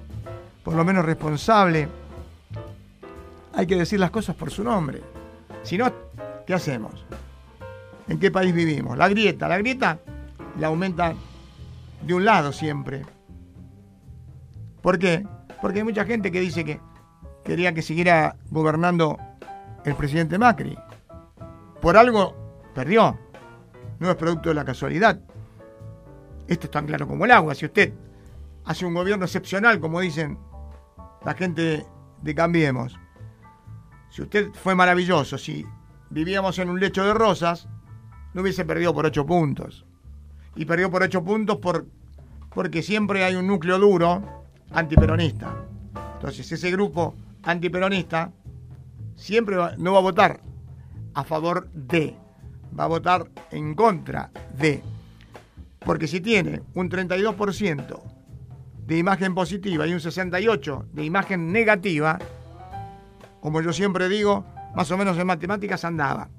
por 0.68 0.76
lo 0.76 0.84
menos 0.84 1.02
responsable. 1.02 1.88
Hay 3.54 3.66
que 3.66 3.76
decir 3.76 3.98
las 3.98 4.10
cosas 4.10 4.36
por 4.36 4.50
su 4.50 4.62
nombre. 4.62 5.00
Si 5.62 5.78
no, 5.78 5.90
¿qué 6.46 6.52
hacemos? 6.52 7.06
¿En 8.06 8.18
qué 8.18 8.30
país 8.30 8.52
vivimos? 8.52 8.98
La 8.98 9.08
grieta, 9.08 9.48
la 9.48 9.56
grieta 9.56 9.98
la 10.58 10.66
aumenta 10.66 11.14
de 12.02 12.12
un 12.12 12.22
lado 12.22 12.52
siempre. 12.52 13.06
¿Por 14.82 14.98
qué? 14.98 15.26
Porque 15.62 15.78
hay 15.78 15.84
mucha 15.84 16.04
gente 16.04 16.30
que 16.30 16.40
dice 16.40 16.66
que 16.66 16.82
quería 17.46 17.72
que 17.72 17.80
siguiera 17.80 18.36
gobernando 18.50 19.16
el 19.86 19.94
presidente 19.94 20.36
Macri. 20.36 20.76
Por 21.80 21.96
algo 21.96 22.36
perdió. 22.74 23.18
No 24.00 24.10
es 24.10 24.16
producto 24.16 24.50
de 24.50 24.54
la 24.54 24.66
casualidad. 24.66 25.18
Esto 26.46 26.66
es 26.66 26.70
tan 26.70 26.84
claro 26.84 27.08
como 27.08 27.24
el 27.24 27.30
agua. 27.30 27.54
Si 27.54 27.64
usted 27.64 27.94
hace 28.66 28.84
un 28.84 28.92
gobierno 28.92 29.24
excepcional, 29.24 29.80
como 29.80 30.00
dicen 30.00 30.36
la 31.24 31.34
gente 31.34 31.86
de 32.22 32.34
Cambiemos, 32.34 32.98
si 34.10 34.22
usted 34.22 34.50
fue 34.52 34.74
maravilloso, 34.74 35.38
si 35.38 35.66
vivíamos 36.10 36.58
en 36.58 36.70
un 36.70 36.80
lecho 36.80 37.04
de 37.04 37.14
rosas, 37.14 37.68
no 38.34 38.42
hubiese 38.42 38.64
perdido 38.64 38.94
por 38.94 39.06
ocho 39.06 39.26
puntos. 39.26 39.84
Y 40.56 40.64
perdió 40.64 40.90
por 40.90 41.02
ocho 41.02 41.22
puntos 41.22 41.58
por, 41.58 41.86
porque 42.50 42.82
siempre 42.82 43.24
hay 43.24 43.36
un 43.36 43.46
núcleo 43.46 43.78
duro 43.78 44.44
antiperonista. 44.72 45.54
Entonces 46.14 46.50
ese 46.50 46.70
grupo 46.70 47.14
antiperonista 47.44 48.32
siempre 49.14 49.56
no 49.78 49.92
va 49.92 49.98
a 49.98 50.02
votar 50.02 50.40
a 51.14 51.24
favor 51.24 51.68
de, 51.72 52.16
va 52.78 52.84
a 52.84 52.88
votar 52.88 53.30
en 53.50 53.74
contra 53.74 54.30
de. 54.56 54.82
Porque 55.80 56.06
si 56.06 56.20
tiene 56.20 56.62
un 56.74 56.90
32% 56.90 58.17
de 58.88 58.96
imagen 58.96 59.34
positiva 59.34 59.86
y 59.86 59.92
un 59.92 59.98
68% 59.98 60.86
de 60.92 61.04
imagen 61.04 61.52
negativa, 61.52 62.18
como 63.42 63.60
yo 63.60 63.70
siempre 63.70 64.08
digo, 64.08 64.46
más 64.74 64.90
o 64.90 64.96
menos 64.96 65.18
en 65.18 65.26
matemáticas 65.26 65.84
andaba. 65.84 66.30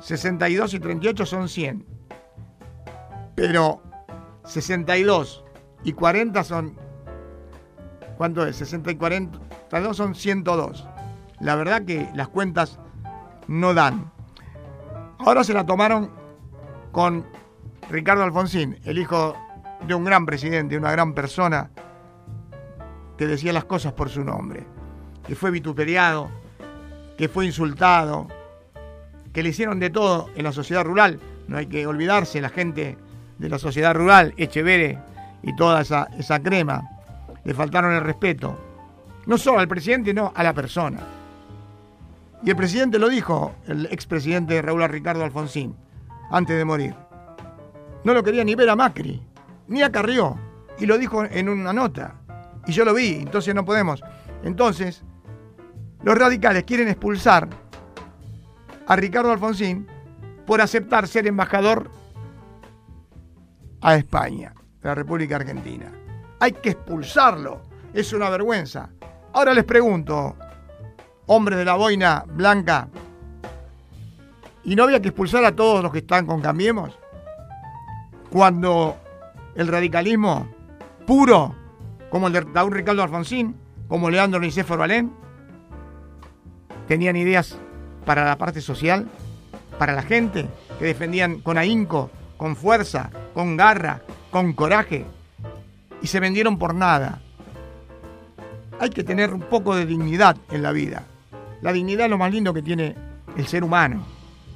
62 0.00 0.74
y 0.74 0.80
38 0.80 1.24
son 1.24 1.48
100. 1.48 1.86
Pero 3.34 3.82
62 4.44 5.42
y 5.82 5.94
40 5.94 6.44
son... 6.44 6.76
¿Cuánto 8.18 8.44
es? 8.44 8.56
60 8.56 8.90
y 8.90 8.96
42 8.96 9.96
son 9.96 10.14
102. 10.14 10.86
La 11.40 11.56
verdad 11.56 11.86
que 11.86 12.10
las 12.14 12.28
cuentas 12.28 12.78
no 13.48 13.72
dan. 13.72 14.12
Ahora 15.18 15.42
se 15.42 15.54
la 15.54 15.64
tomaron 15.64 16.10
con 16.92 17.24
Ricardo 17.88 18.24
Alfonsín, 18.24 18.78
el 18.84 18.98
hijo 18.98 19.34
de 19.86 19.94
un 19.94 20.04
gran 20.04 20.26
presidente, 20.26 20.76
una 20.76 20.92
gran 20.92 21.14
persona 21.14 21.70
que 23.16 23.26
decía 23.26 23.52
las 23.52 23.64
cosas 23.64 23.92
por 23.92 24.08
su 24.08 24.24
nombre, 24.24 24.64
que 25.26 25.34
fue 25.34 25.50
vituperiado, 25.50 26.30
que 27.18 27.28
fue 27.28 27.46
insultado, 27.46 28.28
que 29.32 29.42
le 29.42 29.50
hicieron 29.50 29.78
de 29.78 29.90
todo 29.90 30.30
en 30.34 30.44
la 30.44 30.52
sociedad 30.52 30.84
rural. 30.84 31.20
No 31.48 31.58
hay 31.58 31.66
que 31.66 31.86
olvidarse, 31.86 32.40
la 32.40 32.48
gente 32.48 32.96
de 33.38 33.48
la 33.48 33.58
sociedad 33.58 33.94
rural, 33.94 34.34
Echevere 34.36 34.98
y 35.42 35.54
toda 35.54 35.82
esa, 35.82 36.08
esa 36.18 36.40
crema, 36.40 36.82
le 37.44 37.54
faltaron 37.54 37.92
el 37.92 38.02
respeto. 38.02 38.58
No 39.26 39.38
solo 39.38 39.60
al 39.60 39.68
presidente, 39.68 40.14
no 40.14 40.32
a 40.34 40.42
la 40.42 40.54
persona. 40.54 41.00
Y 42.42 42.50
el 42.50 42.56
presidente 42.56 42.98
lo 42.98 43.08
dijo, 43.08 43.54
el 43.66 43.86
expresidente 43.86 44.62
Raúl 44.62 44.86
Ricardo 44.88 45.24
Alfonsín, 45.24 45.76
antes 46.30 46.56
de 46.56 46.64
morir. 46.64 46.94
No 48.04 48.14
lo 48.14 48.22
quería 48.22 48.44
ni 48.44 48.54
ver 48.54 48.70
a 48.70 48.76
Macri, 48.76 49.20
ni 49.70 49.82
a 49.82 49.90
Carrió. 49.90 50.38
Y 50.78 50.84
lo 50.84 50.98
dijo 50.98 51.24
en 51.24 51.48
una 51.48 51.72
nota. 51.72 52.16
Y 52.66 52.72
yo 52.72 52.84
lo 52.84 52.92
vi, 52.92 53.14
entonces 53.14 53.54
no 53.54 53.64
podemos. 53.64 54.02
Entonces, 54.42 55.02
los 56.02 56.18
radicales 56.18 56.64
quieren 56.64 56.88
expulsar 56.88 57.48
a 58.86 58.96
Ricardo 58.96 59.32
Alfonsín 59.32 59.86
por 60.46 60.60
aceptar 60.60 61.06
ser 61.06 61.26
embajador 61.26 61.90
a 63.80 63.94
España, 63.94 64.52
de 64.82 64.88
la 64.88 64.94
República 64.94 65.36
Argentina. 65.36 65.86
Hay 66.40 66.52
que 66.52 66.70
expulsarlo. 66.70 67.62
Es 67.94 68.12
una 68.12 68.30
vergüenza. 68.30 68.90
Ahora 69.32 69.54
les 69.54 69.64
pregunto, 69.64 70.36
hombres 71.26 71.58
de 71.58 71.64
la 71.64 71.74
boina 71.74 72.24
blanca, 72.26 72.88
¿y 74.64 74.74
no 74.74 74.84
había 74.84 75.00
que 75.00 75.08
expulsar 75.08 75.44
a 75.44 75.54
todos 75.54 75.82
los 75.82 75.92
que 75.92 75.98
están 75.98 76.26
con 76.26 76.40
Cambiemos? 76.40 76.98
Cuando 78.30 78.96
el 79.54 79.68
radicalismo 79.68 80.48
puro, 81.06 81.54
como 82.10 82.28
el 82.28 82.32
de 82.32 82.40
Raúl 82.40 82.72
Ricardo 82.72 83.02
Alfonsín, 83.02 83.56
como 83.88 84.10
Leandro 84.10 84.40
Nicéforo 84.40 84.82
Alén, 84.82 85.12
tenían 86.86 87.16
ideas 87.16 87.58
para 88.04 88.24
la 88.24 88.38
parte 88.38 88.60
social, 88.60 89.08
para 89.78 89.94
la 89.94 90.02
gente, 90.02 90.48
que 90.78 90.86
defendían 90.86 91.40
con 91.40 91.58
ahínco, 91.58 92.10
con 92.36 92.56
fuerza, 92.56 93.10
con 93.34 93.56
garra, 93.56 94.02
con 94.30 94.52
coraje, 94.52 95.04
y 96.02 96.06
se 96.06 96.20
vendieron 96.20 96.58
por 96.58 96.74
nada. 96.74 97.20
Hay 98.78 98.90
que 98.90 99.04
tener 99.04 99.34
un 99.34 99.42
poco 99.42 99.76
de 99.76 99.86
dignidad 99.86 100.36
en 100.50 100.62
la 100.62 100.72
vida. 100.72 101.04
La 101.60 101.72
dignidad 101.72 102.06
es 102.06 102.10
lo 102.10 102.18
más 102.18 102.32
lindo 102.32 102.54
que 102.54 102.62
tiene 102.62 102.94
el 103.36 103.46
ser 103.46 103.62
humano. 103.62 104.04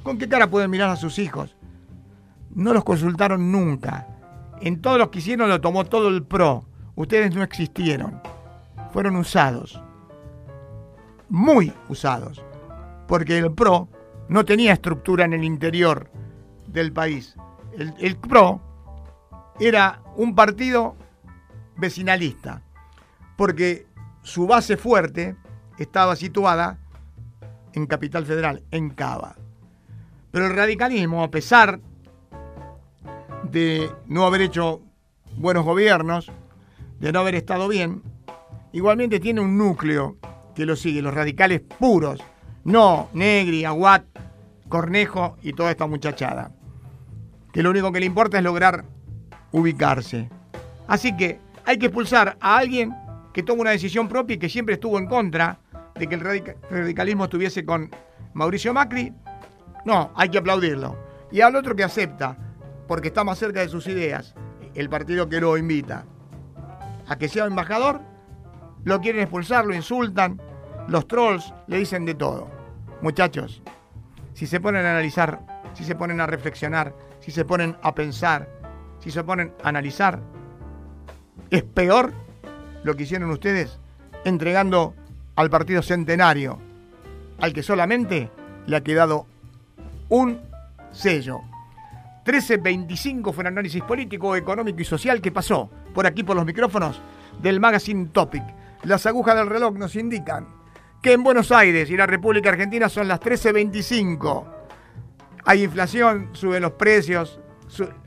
¿Con 0.03 0.17
qué 0.17 0.27
cara 0.27 0.49
pueden 0.49 0.71
mirar 0.71 0.89
a 0.89 0.95
sus 0.95 1.19
hijos? 1.19 1.55
No 2.53 2.73
los 2.73 2.83
consultaron 2.83 3.51
nunca. 3.51 4.07
En 4.61 4.81
todos 4.81 4.97
los 4.97 5.09
que 5.09 5.19
hicieron 5.19 5.49
lo 5.49 5.61
tomó 5.61 5.85
todo 5.85 6.09
el 6.09 6.23
PRO. 6.23 6.65
Ustedes 6.95 7.35
no 7.35 7.43
existieron. 7.43 8.21
Fueron 8.91 9.15
usados. 9.17 9.81
Muy 11.29 11.73
usados. 11.89 12.43
Porque 13.07 13.37
el 13.37 13.51
PRO 13.51 13.89
no 14.29 14.45
tenía 14.45 14.73
estructura 14.73 15.25
en 15.25 15.33
el 15.33 15.43
interior 15.43 16.09
del 16.67 16.91
país. 16.91 17.35
El, 17.77 18.15
PRO 18.15 18.61
era 19.59 20.01
un 20.15 20.35
partido 20.35 20.95
vecinalista. 21.75 22.61
Porque 23.35 23.85
su 24.23 24.47
base 24.47 24.77
fuerte 24.77 25.35
estaba 25.77 26.15
situada 26.15 26.79
en 27.73 27.85
Capital 27.85 28.25
Federal, 28.25 28.63
en 28.71 28.89
Cava. 28.91 29.35
Pero 30.31 30.47
el 30.47 30.55
radicalismo, 30.55 31.23
a 31.23 31.31
pesar 31.31 31.79
de 33.55 33.89
no 34.07 34.25
haber 34.25 34.41
hecho 34.41 34.81
buenos 35.37 35.63
gobiernos, 35.63 36.29
de 36.99 37.13
no 37.13 37.21
haber 37.21 37.35
estado 37.35 37.69
bien, 37.69 38.03
igualmente 38.73 39.21
tiene 39.21 39.39
un 39.39 39.57
núcleo 39.57 40.17
que 40.53 40.65
lo 40.65 40.75
sigue, 40.75 41.01
los 41.01 41.13
radicales 41.13 41.61
puros, 41.61 42.21
no 42.65 43.07
Negri, 43.13 43.63
Aguat, 43.63 44.03
Cornejo 44.67 45.37
y 45.41 45.53
toda 45.53 45.71
esta 45.71 45.87
muchachada, 45.87 46.51
que 47.53 47.63
lo 47.63 47.69
único 47.69 47.93
que 47.93 48.01
le 48.01 48.07
importa 48.07 48.37
es 48.37 48.43
lograr 48.43 48.83
ubicarse. 49.53 50.29
Así 50.87 51.15
que 51.15 51.39
hay 51.63 51.79
que 51.79 51.85
expulsar 51.85 52.35
a 52.41 52.57
alguien 52.57 52.93
que 53.33 53.41
toma 53.41 53.61
una 53.61 53.71
decisión 53.71 54.09
propia 54.09 54.33
y 54.33 54.39
que 54.39 54.49
siempre 54.49 54.73
estuvo 54.75 54.99
en 54.99 55.07
contra 55.07 55.59
de 55.97 56.07
que 56.07 56.15
el 56.15 56.43
radicalismo 56.69 57.23
estuviese 57.23 57.63
con 57.63 57.89
Mauricio 58.33 58.73
Macri, 58.73 59.13
no, 59.85 60.11
hay 60.13 60.27
que 60.27 60.39
aplaudirlo. 60.39 60.97
Y 61.31 61.39
al 61.39 61.55
otro 61.55 61.73
que 61.73 61.85
acepta, 61.85 62.44
porque 62.87 63.09
está 63.09 63.23
más 63.23 63.39
cerca 63.39 63.61
de 63.61 63.69
sus 63.69 63.87
ideas, 63.87 64.35
el 64.73 64.89
partido 64.89 65.29
que 65.29 65.39
lo 65.39 65.57
invita 65.57 66.05
a 67.07 67.17
que 67.17 67.27
sea 67.27 67.45
embajador, 67.45 68.01
lo 68.83 69.01
quieren 69.01 69.21
expulsar, 69.21 69.65
lo 69.65 69.73
insultan, 69.73 70.39
los 70.87 71.07
trolls 71.07 71.53
le 71.67 71.77
dicen 71.77 72.05
de 72.05 72.15
todo. 72.15 72.47
Muchachos, 73.01 73.61
si 74.33 74.47
se 74.47 74.59
ponen 74.59 74.85
a 74.85 74.91
analizar, 74.91 75.39
si 75.73 75.83
se 75.83 75.95
ponen 75.95 76.21
a 76.21 76.27
reflexionar, 76.27 76.93
si 77.19 77.31
se 77.31 77.45
ponen 77.45 77.77
a 77.81 77.95
pensar, 77.95 78.47
si 78.99 79.11
se 79.11 79.23
ponen 79.23 79.53
a 79.63 79.69
analizar, 79.69 80.19
es 81.49 81.63
peor 81.63 82.13
lo 82.83 82.95
que 82.95 83.03
hicieron 83.03 83.31
ustedes 83.31 83.79
entregando 84.23 84.93
al 85.35 85.49
partido 85.49 85.81
centenario, 85.81 86.59
al 87.39 87.53
que 87.53 87.63
solamente 87.63 88.31
le 88.67 88.75
ha 88.75 88.81
quedado 88.81 89.25
un 90.09 90.41
sello. 90.91 91.41
13.25 92.25 93.31
fue 93.31 93.43
un 93.43 93.47
análisis 93.47 93.81
político, 93.83 94.35
económico 94.35 94.81
y 94.81 94.85
social 94.85 95.21
que 95.21 95.31
pasó 95.31 95.69
por 95.93 96.05
aquí 96.07 96.23
por 96.23 96.35
los 96.35 96.45
micrófonos 96.45 96.99
del 97.39 97.59
Magazine 97.59 98.07
Topic. 98.07 98.41
Las 98.83 99.05
agujas 99.05 99.35
del 99.35 99.45
reloj 99.47 99.75
nos 99.75 99.95
indican 99.95 100.47
que 101.03 101.13
en 101.13 101.21
Buenos 101.23 101.51
Aires 101.51 101.91
y 101.91 101.97
la 101.97 102.07
República 102.07 102.49
Argentina 102.49 102.89
son 102.89 103.07
las 103.07 103.19
13.25. 103.19 104.43
Hay 105.45 105.63
inflación, 105.63 106.29
suben 106.33 106.63
los 106.63 106.71
precios, 106.71 107.39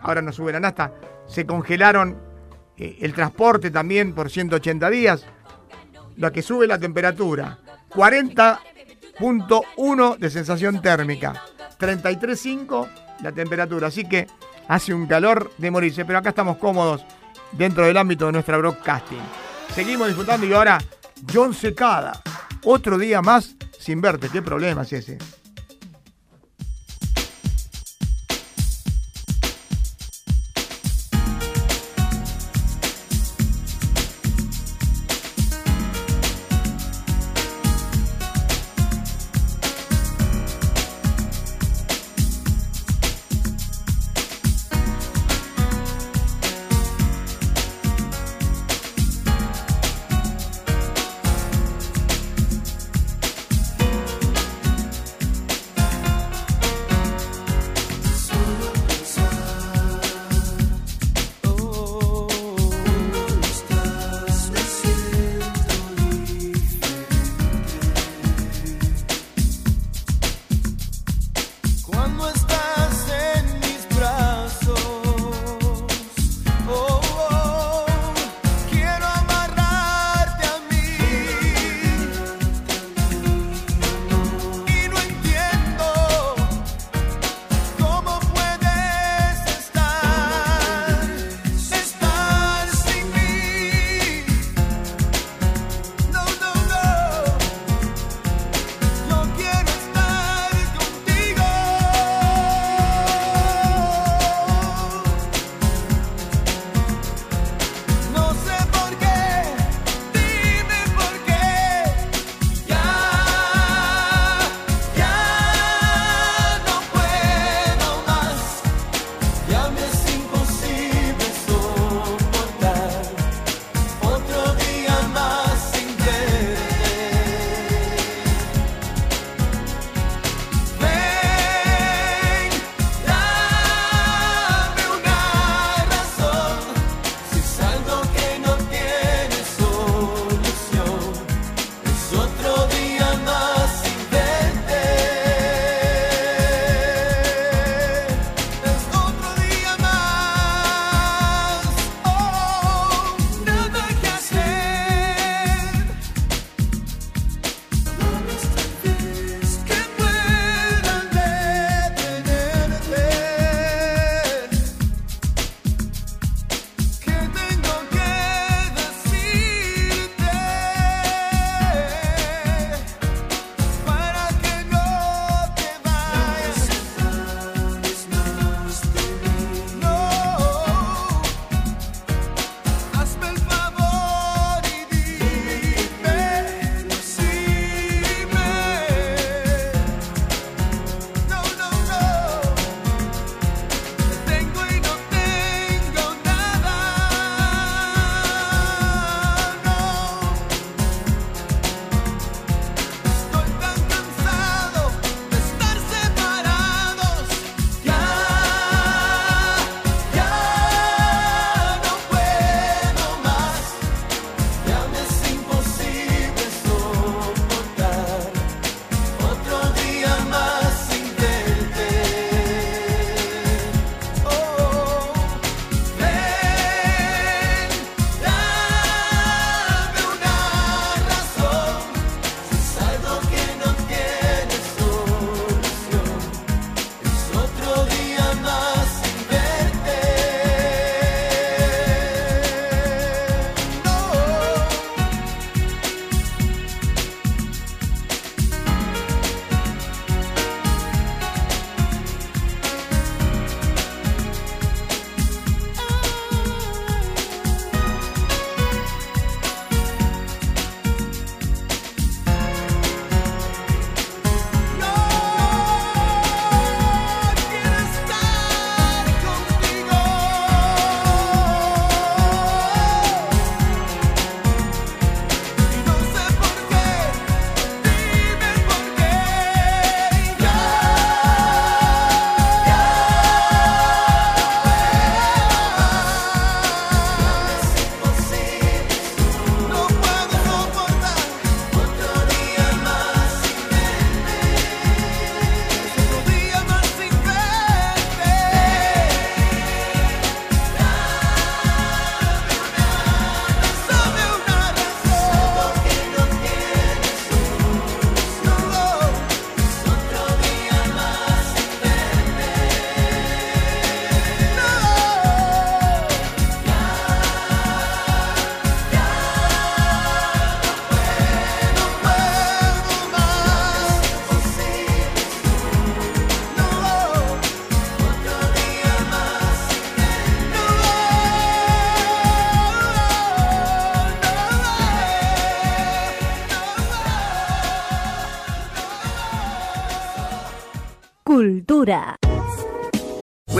ahora 0.00 0.20
no 0.20 0.32
sube 0.32 0.50
la 0.52 0.58
nasta, 0.58 0.94
se 1.26 1.46
congelaron 1.46 2.20
eh, 2.76 2.98
el 3.00 3.14
transporte 3.14 3.70
también 3.70 4.14
por 4.14 4.30
180 4.30 4.90
días, 4.90 5.24
lo 6.16 6.32
que 6.32 6.42
sube 6.42 6.66
la 6.66 6.80
temperatura. 6.80 7.60
40.1 7.90 10.18
de 10.18 10.30
sensación 10.30 10.82
térmica, 10.82 11.40
33.5 11.78 13.07
la 13.22 13.32
temperatura, 13.32 13.88
así 13.88 14.04
que 14.04 14.26
hace 14.68 14.94
un 14.94 15.06
calor 15.06 15.52
de 15.58 15.70
morirse, 15.70 16.04
pero 16.04 16.18
acá 16.18 16.30
estamos 16.30 16.58
cómodos 16.58 17.04
dentro 17.52 17.84
del 17.84 17.96
ámbito 17.96 18.26
de 18.26 18.32
nuestra 18.32 18.58
broadcasting. 18.58 19.20
Seguimos 19.74 20.08
disfrutando 20.08 20.46
y 20.46 20.52
ahora 20.52 20.78
John 21.32 21.54
Secada, 21.54 22.20
otro 22.64 22.98
día 22.98 23.22
más 23.22 23.56
sin 23.78 24.00
verte, 24.00 24.28
qué 24.28 24.42
problema 24.42 24.82
es 24.82 24.92
ese. 24.92 25.18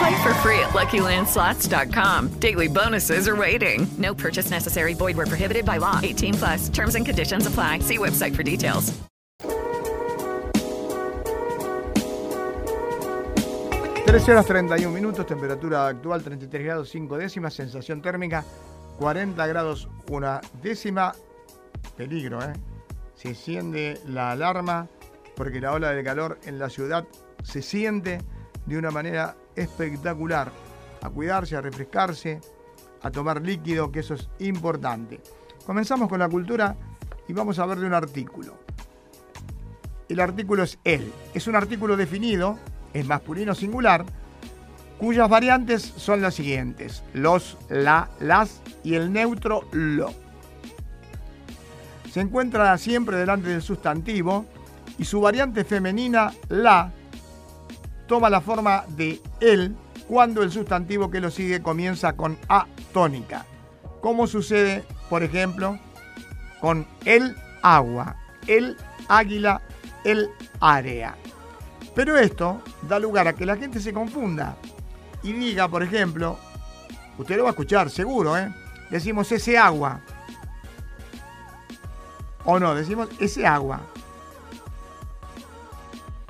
Play 0.00 0.22
for 0.22 0.32
free 0.40 0.58
at 0.60 0.70
LuckyLandSlots.com. 0.70 2.28
Daily 2.40 2.68
bonuses 2.68 3.28
are 3.28 3.36
waiting. 3.36 3.86
No 3.98 4.14
purchase 4.14 4.50
necessary. 4.50 4.94
Void 4.94 5.14
where 5.18 5.26
prohibited 5.26 5.66
by 5.66 5.76
law. 5.76 6.00
18 6.02 6.34
plus. 6.34 6.68
Terms 6.70 6.94
and 6.94 7.04
conditions 7.04 7.46
apply. 7.46 7.80
See 7.80 7.98
website 7.98 8.34
for 8.34 8.42
details. 8.42 8.94
13 14.06 14.32
horas 14.32 14.46
31 14.46 14.92
minutos, 14.92 15.26
temperatura 15.26 15.86
actual 15.86 16.22
33 16.22 16.64
grados 16.64 16.88
5 16.88 17.18
décimas, 17.18 17.54
sensación 17.54 18.02
térmica 18.02 18.42
40 18.98 19.46
grados 19.46 19.88
1 20.08 20.40
décima. 20.62 21.12
Peligro, 21.96 22.42
¿eh? 22.42 22.54
Se 23.14 23.28
enciende 23.28 24.00
la 24.08 24.32
alarma 24.32 24.88
porque 25.36 25.60
la 25.60 25.72
ola 25.72 25.90
de 25.90 26.02
calor 26.02 26.38
en 26.44 26.58
la 26.58 26.70
ciudad 26.70 27.06
se 27.44 27.60
siente 27.60 28.18
de 28.70 28.78
una 28.78 28.90
manera 28.90 29.36
espectacular. 29.56 30.50
A 31.02 31.10
cuidarse, 31.10 31.56
a 31.56 31.60
refrescarse, 31.60 32.40
a 33.02 33.10
tomar 33.10 33.42
líquido, 33.42 33.90
que 33.90 34.00
eso 34.00 34.14
es 34.14 34.28
importante. 34.38 35.20
Comenzamos 35.66 36.08
con 36.08 36.20
la 36.20 36.28
cultura 36.28 36.76
y 37.26 37.32
vamos 37.32 37.58
a 37.58 37.66
ver 37.66 37.78
de 37.78 37.86
un 37.86 37.94
artículo. 37.94 38.54
El 40.08 40.20
artículo 40.20 40.62
es 40.62 40.78
él. 40.84 41.12
Es 41.34 41.46
un 41.46 41.56
artículo 41.56 41.96
definido, 41.96 42.58
es 42.92 43.06
masculino 43.06 43.54
singular, 43.54 44.04
cuyas 44.98 45.28
variantes 45.28 45.82
son 45.82 46.20
las 46.20 46.34
siguientes: 46.34 47.02
los, 47.14 47.56
la, 47.68 48.10
las 48.20 48.60
y 48.84 48.94
el 48.94 49.12
neutro 49.12 49.62
lo. 49.72 50.12
Se 52.12 52.20
encuentra 52.20 52.76
siempre 52.76 53.16
delante 53.16 53.48
del 53.48 53.62
sustantivo 53.62 54.44
y 54.98 55.04
su 55.04 55.20
variante 55.20 55.64
femenina, 55.64 56.32
la, 56.48 56.92
toma 58.10 58.28
la 58.28 58.40
forma 58.40 58.84
de 58.88 59.22
él 59.38 59.76
cuando 60.08 60.42
el 60.42 60.50
sustantivo 60.50 61.12
que 61.12 61.20
lo 61.20 61.30
sigue 61.30 61.62
comienza 61.62 62.14
con 62.14 62.36
A 62.48 62.66
tónica. 62.92 63.46
Como 64.00 64.26
sucede, 64.26 64.82
por 65.08 65.22
ejemplo, 65.22 65.78
con 66.60 66.88
el 67.04 67.36
agua, 67.62 68.16
el 68.48 68.76
águila, 69.08 69.62
el 70.02 70.28
área. 70.58 71.14
Pero 71.94 72.18
esto 72.18 72.60
da 72.88 72.98
lugar 72.98 73.28
a 73.28 73.34
que 73.34 73.46
la 73.46 73.56
gente 73.56 73.78
se 73.78 73.92
confunda 73.92 74.56
y 75.22 75.32
diga, 75.32 75.68
por 75.68 75.84
ejemplo, 75.84 76.36
usted 77.16 77.36
lo 77.36 77.44
va 77.44 77.50
a 77.50 77.52
escuchar 77.52 77.90
seguro, 77.90 78.36
¿eh? 78.36 78.52
Decimos 78.90 79.30
ese 79.30 79.56
agua. 79.56 80.00
O 82.44 82.58
no, 82.58 82.74
decimos 82.74 83.08
ese 83.20 83.46
agua. 83.46 83.82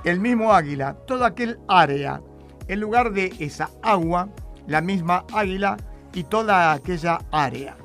El 0.03 0.19
mismo 0.19 0.53
águila, 0.53 0.95
todo 1.05 1.25
aquel 1.25 1.59
área. 1.67 2.21
En 2.67 2.79
lugar 2.79 3.11
de 3.11 3.33
esa 3.39 3.69
agua, 3.83 4.29
la 4.67 4.81
misma 4.81 5.25
águila 5.33 5.77
y 6.13 6.23
toda 6.23 6.71
aquella 6.71 7.19
área. 7.31 7.75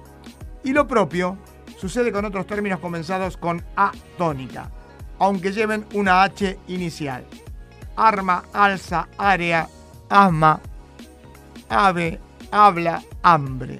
Y 0.65 0.73
lo 0.73 0.87
propio 0.87 1.39
sucede 1.77 2.13
con 2.13 2.25
otros 2.25 2.47
términos 2.47 2.81
comenzados 2.81 3.37
con 3.37 3.63
A 3.77 3.93
tónica, 4.17 4.71
aunque 5.19 5.53
lleven 5.53 5.87
una 5.95 6.23
H 6.23 6.59
inicial. 6.69 7.25
Arma, 7.97 8.45
alza, 8.53 9.09
área, 9.19 9.69
asma, 10.09 10.61
ave, 11.69 12.21
habla, 12.51 13.03
hambre. 13.23 13.79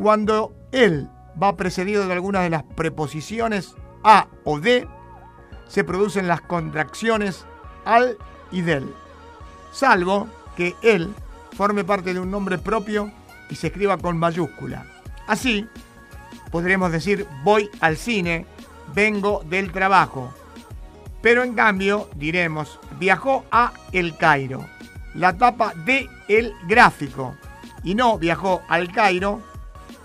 Cuando 0.00 0.54
él 0.72 1.08
va 1.42 1.56
precedido 1.56 2.06
de 2.06 2.12
alguna 2.12 2.40
de 2.42 2.50
las 2.50 2.62
preposiciones 2.62 3.74
a 4.04 4.28
o 4.44 4.60
de, 4.60 4.88
se 5.68 5.84
producen 5.84 6.28
las 6.28 6.40
contracciones 6.40 7.44
al 7.84 8.16
y 8.50 8.62
del, 8.62 8.92
salvo 9.72 10.28
que 10.56 10.74
él 10.82 11.12
forme 11.56 11.84
parte 11.84 12.14
de 12.14 12.20
un 12.20 12.30
nombre 12.30 12.58
propio 12.58 13.10
y 13.50 13.56
se 13.56 13.68
escriba 13.68 13.96
con 13.98 14.18
mayúscula. 14.18 14.86
Así, 15.26 15.66
podremos 16.50 16.92
decir 16.92 17.26
voy 17.42 17.70
al 17.80 17.96
cine, 17.96 18.46
vengo 18.94 19.42
del 19.46 19.72
trabajo. 19.72 20.32
Pero 21.22 21.42
en 21.42 21.54
cambio 21.54 22.08
diremos 22.14 22.78
viajó 22.98 23.44
a 23.50 23.72
El 23.92 24.16
Cairo, 24.16 24.64
la 25.14 25.36
tapa 25.36 25.72
de 25.84 26.08
El 26.28 26.54
Gráfico, 26.68 27.34
y 27.82 27.94
no 27.94 28.18
viajó 28.18 28.62
al 28.68 28.92
Cairo 28.92 29.40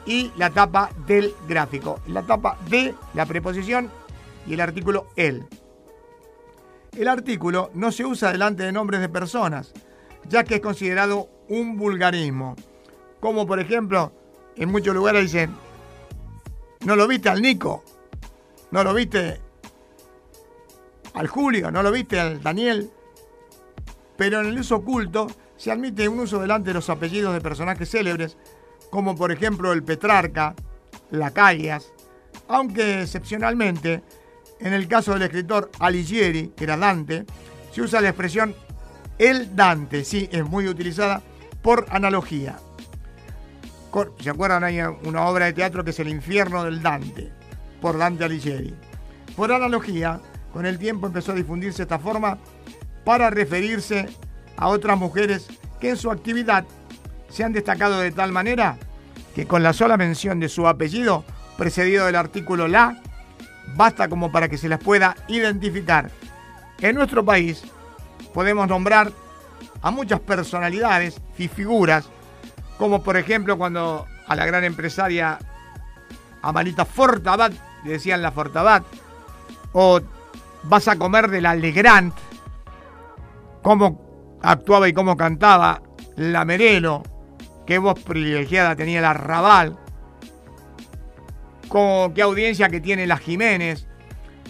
y 0.05 0.31
la 0.37 0.49
tapa 0.49 0.89
del 1.05 1.33
gráfico. 1.47 1.99
La 2.07 2.23
tapa 2.23 2.57
de 2.69 2.95
la 3.13 3.25
preposición 3.25 3.89
y 4.47 4.53
el 4.53 4.61
artículo 4.61 5.07
el. 5.15 5.45
El 6.97 7.07
artículo 7.07 7.71
no 7.73 7.91
se 7.91 8.05
usa 8.05 8.31
delante 8.31 8.63
de 8.63 8.71
nombres 8.71 8.99
de 9.01 9.09
personas, 9.09 9.73
ya 10.27 10.43
que 10.43 10.55
es 10.55 10.61
considerado 10.61 11.29
un 11.47 11.77
vulgarismo. 11.77 12.55
Como 13.19 13.47
por 13.47 13.59
ejemplo, 13.59 14.11
en 14.55 14.69
muchos 14.69 14.93
lugares 14.93 15.23
dicen, 15.23 15.55
no 16.85 16.95
lo 16.95 17.07
viste 17.07 17.29
al 17.29 17.41
Nico, 17.41 17.83
no 18.71 18.83
lo 18.83 18.93
viste 18.93 19.39
al 21.13 21.27
Julio, 21.27 21.71
no 21.71 21.83
lo 21.83 21.91
viste 21.91 22.19
al 22.19 22.41
Daniel. 22.41 22.91
Pero 24.17 24.41
en 24.41 24.47
el 24.47 24.59
uso 24.59 24.77
oculto 24.77 25.27
se 25.55 25.71
admite 25.71 26.09
un 26.09 26.19
uso 26.19 26.39
delante 26.39 26.71
de 26.71 26.73
los 26.75 26.89
apellidos 26.89 27.33
de 27.33 27.41
personajes 27.41 27.89
célebres, 27.89 28.37
como 28.89 29.15
por 29.15 29.31
ejemplo 29.31 29.71
el 29.71 29.83
Petrarca, 29.83 30.55
Lacayas, 31.11 31.93
aunque 32.47 33.03
excepcionalmente, 33.03 34.03
en 34.61 34.73
el 34.73 34.87
caso 34.87 35.13
del 35.13 35.23
escritor 35.23 35.71
Alighieri, 35.79 36.53
que 36.55 36.63
era 36.63 36.77
Dante, 36.77 37.25
se 37.73 37.81
usa 37.81 38.01
la 38.01 38.09
expresión 38.09 38.55
el 39.17 39.55
Dante, 39.55 40.03
sí, 40.03 40.27
es 40.31 40.43
muy 40.43 40.67
utilizada 40.67 41.21
por 41.61 41.85
analogía. 41.89 42.57
¿Se 44.19 44.29
acuerdan? 44.29 44.63
Hay 44.63 44.79
una 44.79 45.27
obra 45.27 45.45
de 45.45 45.53
teatro 45.53 45.83
que 45.83 45.91
es 45.91 45.99
El 45.99 46.07
infierno 46.07 46.63
del 46.63 46.81
Dante, 46.81 47.31
por 47.81 47.97
Dante 47.97 48.23
Alighieri. 48.23 48.73
Por 49.35 49.51
analogía, 49.51 50.19
con 50.53 50.65
el 50.65 50.79
tiempo 50.79 51.07
empezó 51.07 51.33
a 51.33 51.35
difundirse 51.35 51.83
esta 51.83 51.99
forma 51.99 52.37
para 53.03 53.29
referirse 53.29 54.07
a 54.57 54.67
otras 54.67 54.97
mujeres 54.97 55.47
que 55.79 55.89
en 55.89 55.97
su 55.97 56.09
actividad 56.11 56.65
se 57.29 57.43
han 57.43 57.53
destacado 57.53 57.99
de 57.99 58.11
tal 58.11 58.31
manera 58.31 58.77
que 59.35 59.45
con 59.45 59.63
la 59.63 59.73
sola 59.73 59.97
mención 59.97 60.39
de 60.39 60.49
su 60.49 60.67
apellido, 60.67 61.23
precedido 61.57 62.05
del 62.05 62.15
artículo 62.15 62.67
la, 62.67 63.01
basta 63.75 64.07
como 64.07 64.31
para 64.31 64.49
que 64.49 64.57
se 64.57 64.69
las 64.69 64.79
pueda 64.79 65.15
identificar. 65.27 66.09
En 66.79 66.95
nuestro 66.95 67.23
país 67.23 67.63
podemos 68.33 68.67
nombrar 68.67 69.11
a 69.81 69.91
muchas 69.91 70.19
personalidades 70.19 71.21
y 71.37 71.47
figuras, 71.47 72.09
como 72.77 73.03
por 73.03 73.17
ejemplo 73.17 73.57
cuando 73.57 74.05
a 74.27 74.35
la 74.35 74.45
gran 74.45 74.63
empresaria 74.63 75.37
Amalita 76.41 76.85
Fortabat 76.85 77.53
le 77.83 77.91
decían 77.91 78.21
la 78.21 78.31
Fortabat, 78.31 78.83
o 79.73 79.99
vas 80.63 80.87
a 80.87 80.97
comer 80.97 81.29
de 81.29 81.41
la 81.41 81.55
Legrand, 81.55 82.13
cómo 83.61 84.37
actuaba 84.41 84.87
y 84.87 84.93
cómo 84.93 85.17
cantaba 85.17 85.81
la 86.15 86.45
Merelo, 86.45 87.03
qué 87.65 87.77
voz 87.77 87.99
privilegiada 87.99 88.75
tenía 88.75 89.01
la 89.01 89.13
Raval, 89.13 89.77
con 91.71 92.13
qué 92.13 92.21
audiencia 92.21 92.67
que 92.67 92.81
tiene 92.81 93.07
la 93.07 93.15
Jiménez. 93.15 93.87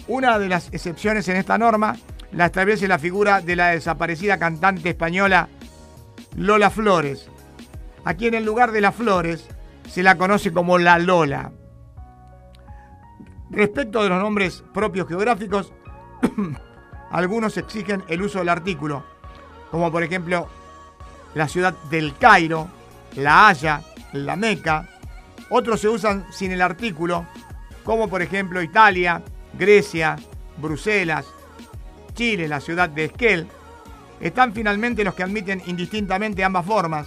Una 0.08 0.40
de 0.40 0.48
las 0.48 0.74
excepciones 0.74 1.28
en 1.28 1.36
esta 1.36 1.56
norma 1.56 1.94
la 2.32 2.46
establece 2.46 2.88
la 2.88 2.98
figura 2.98 3.40
de 3.40 3.54
la 3.54 3.68
desaparecida 3.68 4.38
cantante 4.38 4.88
española 4.88 5.48
Lola 6.34 6.68
Flores, 6.68 7.30
a 8.04 8.14
quien 8.14 8.34
en 8.34 8.44
lugar 8.44 8.72
de 8.72 8.80
las 8.80 8.96
Flores 8.96 9.46
se 9.88 10.02
la 10.02 10.18
conoce 10.18 10.52
como 10.52 10.78
la 10.78 10.98
Lola. 10.98 11.52
Respecto 13.50 14.02
de 14.02 14.08
los 14.08 14.20
nombres 14.20 14.64
propios 14.74 15.06
geográficos, 15.06 15.72
algunos 17.12 17.56
exigen 17.56 18.02
el 18.08 18.22
uso 18.22 18.40
del 18.40 18.48
artículo, 18.48 19.04
como 19.70 19.92
por 19.92 20.02
ejemplo 20.02 20.48
la 21.34 21.46
ciudad 21.46 21.74
del 21.88 22.16
Cairo, 22.16 22.66
La 23.14 23.46
Haya, 23.46 23.80
La 24.12 24.34
Meca. 24.34 24.88
Otros 25.54 25.82
se 25.82 25.88
usan 25.90 26.24
sin 26.32 26.50
el 26.50 26.62
artículo, 26.62 27.26
como 27.84 28.08
por 28.08 28.22
ejemplo 28.22 28.62
Italia, 28.62 29.22
Grecia, 29.52 30.16
Bruselas, 30.56 31.26
Chile, 32.14 32.48
la 32.48 32.58
ciudad 32.58 32.88
de 32.88 33.04
Esquel. 33.04 33.46
Están 34.18 34.54
finalmente 34.54 35.04
los 35.04 35.12
que 35.12 35.24
admiten 35.24 35.62
indistintamente 35.66 36.42
ambas 36.42 36.64
formas, 36.64 37.06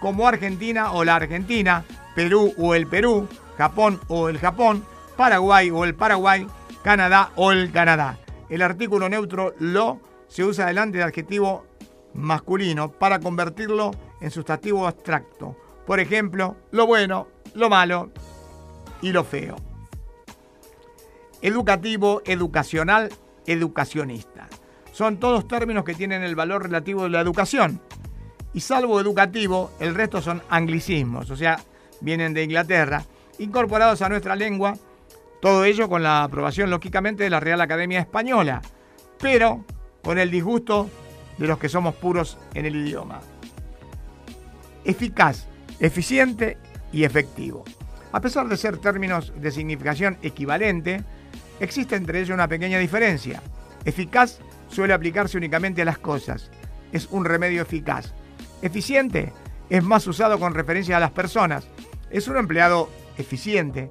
como 0.00 0.26
Argentina 0.26 0.92
o 0.92 1.04
la 1.04 1.16
Argentina, 1.16 1.84
Perú 2.14 2.54
o 2.56 2.74
el 2.74 2.86
Perú, 2.86 3.28
Japón 3.58 4.00
o 4.08 4.30
el 4.30 4.38
Japón, 4.38 4.86
Paraguay 5.18 5.70
o 5.70 5.84
el 5.84 5.94
Paraguay, 5.94 6.46
Canadá 6.82 7.32
o 7.36 7.52
el 7.52 7.70
Canadá. 7.72 8.16
El 8.48 8.62
artículo 8.62 9.10
neutro 9.10 9.54
lo 9.58 10.00
se 10.28 10.44
usa 10.44 10.64
delante 10.64 10.96
del 10.96 11.08
adjetivo 11.08 11.66
masculino 12.14 12.90
para 12.90 13.20
convertirlo 13.20 13.90
en 14.22 14.30
sustantivo 14.30 14.86
abstracto. 14.86 15.58
Por 15.86 16.00
ejemplo, 16.00 16.56
lo 16.70 16.86
bueno, 16.86 17.28
lo 17.54 17.68
malo 17.68 18.10
y 19.00 19.12
lo 19.12 19.24
feo. 19.24 19.56
Educativo, 21.40 22.22
educacional, 22.24 23.10
educacionista. 23.46 24.48
Son 24.92 25.18
todos 25.18 25.48
términos 25.48 25.84
que 25.84 25.94
tienen 25.94 26.22
el 26.22 26.36
valor 26.36 26.64
relativo 26.64 27.04
de 27.04 27.10
la 27.10 27.20
educación. 27.20 27.80
Y 28.54 28.60
salvo 28.60 29.00
educativo, 29.00 29.72
el 29.80 29.94
resto 29.94 30.20
son 30.20 30.42
anglicismos, 30.50 31.30
o 31.30 31.36
sea, 31.36 31.58
vienen 32.00 32.34
de 32.34 32.44
Inglaterra, 32.44 33.04
incorporados 33.38 34.02
a 34.02 34.08
nuestra 34.10 34.36
lengua, 34.36 34.74
todo 35.40 35.64
ello 35.64 35.88
con 35.88 36.02
la 36.02 36.22
aprobación, 36.22 36.70
lógicamente, 36.70 37.24
de 37.24 37.30
la 37.30 37.40
Real 37.40 37.60
Academia 37.60 38.00
Española, 38.00 38.60
pero 39.18 39.64
con 40.02 40.18
el 40.18 40.30
disgusto 40.30 40.90
de 41.38 41.46
los 41.46 41.58
que 41.58 41.70
somos 41.70 41.94
puros 41.94 42.38
en 42.54 42.66
el 42.66 42.76
idioma. 42.76 43.20
Eficaz, 44.84 45.46
eficiente 45.80 46.58
y 46.92 47.04
efectivo. 47.04 47.64
A 48.12 48.20
pesar 48.20 48.46
de 48.48 48.56
ser 48.56 48.78
términos 48.78 49.32
de 49.36 49.50
significación 49.50 50.18
equivalente, 50.22 51.02
existe 51.60 51.96
entre 51.96 52.20
ellos 52.20 52.34
una 52.34 52.48
pequeña 52.48 52.78
diferencia. 52.78 53.42
Eficaz 53.84 54.38
suele 54.68 54.92
aplicarse 54.92 55.38
únicamente 55.38 55.82
a 55.82 55.86
las 55.86 55.98
cosas. 55.98 56.50
Es 56.92 57.08
un 57.10 57.24
remedio 57.24 57.62
eficaz. 57.62 58.12
Eficiente 58.60 59.32
es 59.70 59.82
más 59.82 60.06
usado 60.06 60.38
con 60.38 60.54
referencia 60.54 60.98
a 60.98 61.00
las 61.00 61.10
personas. 61.10 61.66
Es 62.10 62.28
un 62.28 62.36
empleado 62.36 62.90
eficiente. 63.16 63.90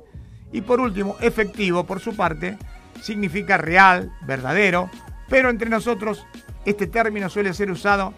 Y 0.52 0.62
por 0.62 0.80
último, 0.80 1.16
efectivo, 1.22 1.86
por 1.86 2.00
su 2.00 2.16
parte, 2.16 2.58
significa 3.02 3.58
real, 3.58 4.12
verdadero, 4.22 4.90
pero 5.28 5.50
entre 5.50 5.70
nosotros 5.70 6.26
este 6.66 6.88
término 6.88 7.30
suele 7.30 7.54
ser 7.54 7.72
usado 7.72 8.14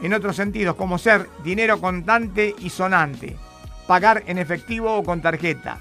en 0.00 0.14
otros 0.14 0.36
sentidos, 0.36 0.76
como 0.76 0.98
ser 0.98 1.28
dinero 1.44 1.80
contante 1.80 2.54
y 2.58 2.70
sonante, 2.70 3.36
pagar 3.86 4.24
en 4.26 4.38
efectivo 4.38 4.96
o 4.96 5.02
con 5.02 5.22
tarjeta, 5.22 5.78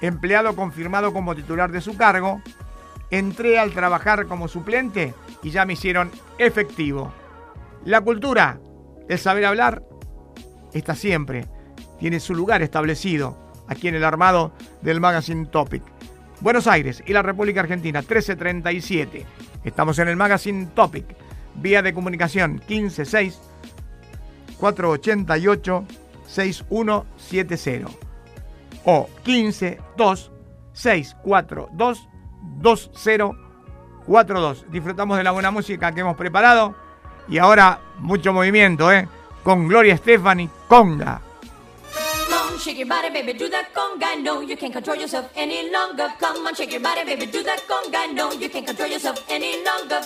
empleado 0.00 0.56
confirmado 0.56 1.12
como 1.12 1.34
titular 1.34 1.70
de 1.70 1.80
su 1.80 1.96
cargo, 1.96 2.42
entré 3.10 3.58
al 3.58 3.72
trabajar 3.72 4.26
como 4.26 4.48
suplente 4.48 5.14
y 5.42 5.50
ya 5.50 5.64
me 5.64 5.74
hicieron 5.74 6.10
efectivo. 6.38 7.12
La 7.84 8.00
cultura, 8.00 8.58
el 9.08 9.18
saber 9.18 9.44
hablar, 9.44 9.82
está 10.72 10.94
siempre, 10.94 11.48
tiene 11.98 12.20
su 12.20 12.34
lugar 12.34 12.62
establecido 12.62 13.36
aquí 13.68 13.88
en 13.88 13.94
el 13.94 14.04
armado 14.04 14.52
del 14.80 15.00
Magazine 15.00 15.46
Topic. 15.46 15.82
Buenos 16.40 16.66
Aires 16.66 17.02
y 17.06 17.12
la 17.12 17.22
República 17.22 17.60
Argentina, 17.60 18.00
1337. 18.00 19.24
Estamos 19.64 19.98
en 19.98 20.08
el 20.08 20.16
Magazine 20.16 20.66
Topic. 20.74 21.04
Vía 21.54 21.82
de 21.82 21.94
comunicación 21.94 22.60
156 22.66 23.40
488 24.58 25.86
6170 26.32 27.90
o 28.84 29.08
152 29.24 30.30
642 30.72 32.08
2042. 32.58 34.70
Disfrutamos 34.70 35.18
de 35.18 35.24
la 35.24 35.32
buena 35.32 35.50
música 35.50 35.92
que 35.92 36.00
hemos 36.00 36.16
preparado 36.16 36.74
y 37.28 37.36
ahora 37.38 37.80
mucho 37.98 38.32
movimiento, 38.32 38.90
¿eh? 38.92 39.08
Con 39.42 39.66
Gloria 39.68 39.96
Stefani, 39.96 40.48
Conga. 40.68 41.20
Come 42.28 42.34
on, 42.34 42.58
shake 42.58 42.78
your 42.78 42.88
body, 42.88 43.10
baby, 43.10 43.32
do 43.34 43.48
that 43.50 43.66
conga. 43.74 44.16
No, 44.22 44.40
you 44.42 44.56
can't 44.56 44.72
control 44.72 44.96
yourself 44.96 45.26
any 45.36 45.70
longer. 45.70 46.06
Come 46.18 46.46
on, 46.46 46.54
shake 46.54 46.72
your 46.72 46.80
body, 46.80 47.04
baby, 47.04 47.26
do 47.26 47.42
that 47.42 47.60
conga. 47.68 48.06
No, 48.14 48.32
you 48.32 48.48
can't 48.48 48.66
control 48.66 48.88
yourself 48.88 49.22
any 49.28 49.62
longer. 49.64 50.00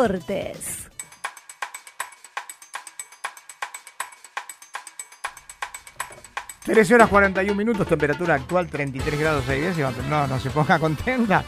Deportes. 0.00 0.88
13 6.64 6.94
horas 6.94 7.08
41 7.08 7.54
minutos, 7.54 7.86
temperatura 7.86 8.36
actual 8.36 8.68
33 8.68 9.20
grados 9.20 9.44
6 9.46 9.62
décimas. 9.62 9.94
No, 10.08 10.26
no 10.26 10.40
se 10.40 10.48
ponga 10.48 10.78
contenta 10.78 11.44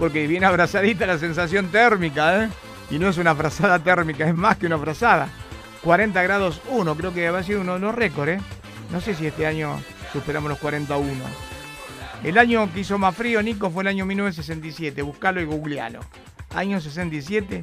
porque 0.00 0.26
viene 0.26 0.46
abrazadita 0.46 1.06
la 1.06 1.16
sensación 1.16 1.68
térmica, 1.68 2.42
¿eh? 2.44 2.48
Y 2.90 2.98
no 2.98 3.08
es 3.08 3.18
una 3.18 3.36
frazada 3.36 3.78
térmica, 3.78 4.26
es 4.26 4.34
más 4.34 4.56
que 4.56 4.66
una 4.66 4.78
frazada. 4.78 5.28
40 5.82 6.20
grados 6.22 6.60
1, 6.70 6.96
creo 6.96 7.14
que 7.14 7.28
ha 7.28 7.42
sido 7.44 7.60
uno 7.60 7.74
de 7.74 7.80
los 7.80 7.94
récords, 7.94 8.32
¿eh? 8.32 8.40
No 8.90 9.00
sé 9.00 9.14
si 9.14 9.28
este 9.28 9.46
año 9.46 9.80
superamos 10.12 10.48
los 10.48 10.58
41. 10.58 11.22
El 12.24 12.38
año 12.38 12.68
que 12.72 12.80
hizo 12.80 12.98
más 12.98 13.14
frío, 13.14 13.40
Nico, 13.42 13.70
fue 13.70 13.84
el 13.84 13.88
año 13.88 14.06
1967. 14.06 15.02
Buscalo 15.02 15.40
y 15.40 15.44
googlealo. 15.44 16.00
Año 16.54 16.80
67, 16.80 17.62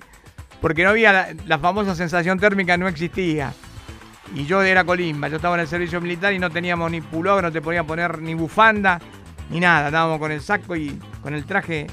porque 0.62 0.84
no 0.84 0.90
había 0.90 1.14
la, 1.14 1.28
la 1.46 1.60
famosa 1.60 1.96
sensación 1.96 2.40
térmica, 2.40 2.78
no 2.78 2.88
existía. 2.88 3.54
Y 4.36 4.46
yo 4.46 4.62
era 4.62 4.84
colimba, 4.84 5.28
yo 5.28 5.38
estaba 5.38 5.56
en 5.56 5.62
el 5.62 5.68
servicio 5.68 6.00
militar 6.02 6.34
y 6.34 6.40
no 6.40 6.50
teníamos 6.50 6.92
ni 6.92 7.02
pullover, 7.02 7.44
no 7.44 7.52
te 7.52 7.62
podía 7.62 7.84
poner 7.84 8.22
ni 8.22 8.36
bufanda, 8.36 9.00
ni 9.50 9.60
nada. 9.60 9.88
Estábamos 9.88 10.20
con 10.20 10.32
el 10.32 10.42
saco 10.42 10.76
y 10.76 11.00
con 11.22 11.34
el 11.34 11.46
traje 11.46 11.88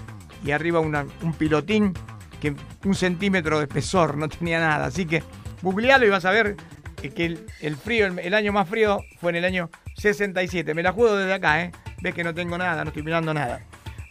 y 0.45 0.51
arriba 0.51 0.81
un 0.81 1.33
pilotín 1.39 1.95
que 2.41 2.55
un 2.85 2.95
centímetro 2.95 3.59
de 3.59 3.65
espesor, 3.65 4.17
no 4.17 4.29
tenía 4.29 4.61
nada. 4.61 4.87
Así 4.87 5.07
que 5.07 5.23
googlealo 5.63 6.07
y 6.07 6.11
vas 6.11 6.25
a 6.25 6.31
ver 6.31 6.57
que 7.01 7.11
que 7.11 7.39
el, 7.61 7.77
frío, 7.77 8.07
el, 8.07 8.19
el 8.19 8.35
año 8.35 8.53
más 8.53 8.69
frío 8.69 9.01
fue 9.21 9.31
en 9.31 9.37
el 9.37 9.45
año 9.45 9.71
67. 9.97 10.75
Me 10.75 10.83
la 10.83 10.93
juego 10.93 11.17
desde 11.17 11.33
acá, 11.33 11.63
¿eh? 11.63 11.73
Ves 12.03 12.15
que 12.15 12.25
no 12.25 12.35
tengo 12.35 12.59
nada, 12.59 12.85
no 12.85 12.89
estoy 12.89 13.03
mirando 13.03 13.33
nada. 13.33 13.61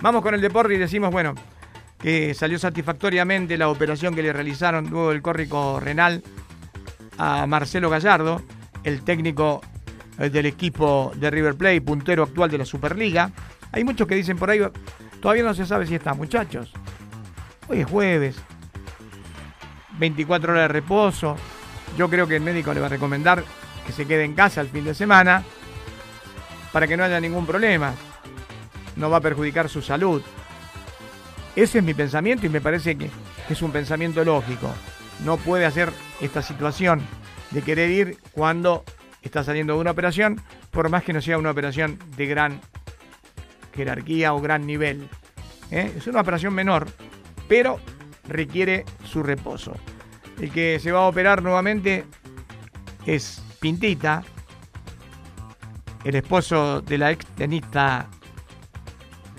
Vamos 0.02 0.22
con 0.22 0.34
el 0.34 0.42
deporte 0.42 0.74
y 0.74 0.78
decimos, 0.78 1.12
bueno, 1.12 1.36
salió 2.36 2.60
satisfactoriamente 2.60 3.58
la 3.58 3.70
operación 3.70 4.14
que 4.14 4.22
le 4.22 4.32
realizaron 4.32 4.90
luego 4.90 5.10
del 5.10 5.24
córrico 5.24 5.80
renal 5.80 6.22
a 7.18 7.48
Marcelo 7.48 7.90
Gallardo, 7.90 8.42
el 8.84 9.02
técnico 9.04 9.62
eh, 10.20 10.30
del 10.30 10.46
equipo 10.46 11.12
de 11.16 11.30
River 11.32 11.56
Plate, 11.56 11.82
puntero 11.82 12.24
actual 12.24 12.52
de 12.52 12.60
la 12.60 12.66
Superliga. 12.66 13.32
Hay 13.72 13.84
muchos 13.84 14.08
que 14.08 14.16
dicen 14.16 14.38
por 14.38 14.50
ahí, 14.50 14.62
todavía 15.22 15.44
no 15.44 15.54
se 15.54 15.66
sabe 15.66 15.88
si 15.88 15.96
está, 15.96 16.14
muchachos. 16.14 16.72
Hoy 17.68 17.82
es 17.82 17.90
jueves, 17.90 18.38
24 19.98 20.52
horas 20.52 20.64
de 20.66 20.68
reposo. 20.68 21.36
Yo 21.98 22.10
creo 22.10 22.28
que 22.28 22.36
el 22.36 22.44
médico 22.44 22.74
le 22.74 22.80
va 22.80 22.86
a 22.86 22.90
recomendar 22.90 23.44
que 23.86 23.92
se 23.92 24.06
quede 24.06 24.24
en 24.24 24.34
casa 24.34 24.62
el 24.62 24.68
fin 24.68 24.84
de 24.84 24.94
semana 24.94 25.44
para 26.72 26.88
que 26.88 26.98
no 26.98 27.04
haya 27.04 27.20
ningún 27.20 27.46
problema. 27.46 27.94
No 28.96 29.10
va 29.10 29.18
a 29.18 29.22
perjudicar 29.22 29.70
su 29.70 29.82
salud. 29.82 30.22
Ese 31.56 31.78
es 31.78 31.84
mi 31.84 31.94
pensamiento 31.94 32.46
y 32.46 32.50
me 32.50 32.60
parece 32.60 32.98
que, 32.98 33.10
es 33.50 33.62
un 33.62 33.72
pensamiento 33.72 34.24
lógico. 34.26 34.74
No 35.24 35.38
puede 35.38 35.66
hacer 35.66 35.92
esta 36.20 36.42
situación 36.42 37.02
de 37.52 37.62
querer 37.62 37.90
ir 37.90 38.18
cuando 38.32 38.84
está 39.22 39.44
saliendo 39.44 39.74
de 39.74 39.80
una 39.80 39.92
operación, 39.92 40.42
por 40.72 40.90
más 40.90 41.04
que 41.04 41.14
no 41.14 41.22
sea 41.22 41.38
una 41.38 41.52
operación 41.52 41.98
de 42.18 42.26
gran 42.26 42.60
jerarquía 43.74 44.34
o 44.34 44.42
gran 44.42 44.66
nivel. 44.68 45.08
¿eh? 45.72 45.94
Es 45.96 46.08
una 46.08 46.22
operación 46.22 46.54
menor, 46.54 46.88
pero 47.48 47.80
requiere 48.28 48.84
su 49.06 49.24
reposo. 49.24 49.74
El 50.42 50.52
que 50.52 50.80
se 50.80 50.92
va 50.92 51.06
a 51.06 51.08
operar 51.08 51.42
nuevamente 51.42 52.04
es 53.06 53.42
Pintita, 53.62 54.24
el 56.04 56.16
esposo 56.16 56.82
de 56.82 56.98
la 56.98 57.12
ex 57.12 57.26
tenista 57.28 58.08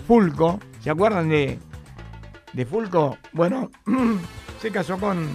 Fulco. 0.07 0.59
¿Se 0.81 0.91
acuerdan 0.91 1.29
de, 1.29 1.59
de 2.57 2.65
Fulco? 2.65 3.19
Bueno, 3.33 3.71
se 4.63 4.71
casó 4.71 4.99
con, 4.99 5.29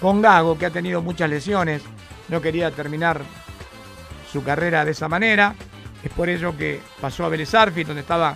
con 0.00 0.20
Gago, 0.20 0.58
que 0.58 0.66
ha 0.66 0.70
tenido 0.70 1.00
muchas 1.00 1.30
lesiones. 1.30 1.82
No 2.28 2.42
quería 2.42 2.70
terminar 2.70 3.22
su 4.30 4.44
carrera 4.44 4.84
de 4.84 4.90
esa 4.90 5.08
manera. 5.08 5.54
Es 6.04 6.12
por 6.12 6.28
ello 6.28 6.56
que 6.56 6.80
pasó 7.00 7.24
a 7.24 7.30
Vélez 7.30 7.54
Arfield, 7.54 7.88
donde 7.88 8.02
estaba 8.02 8.34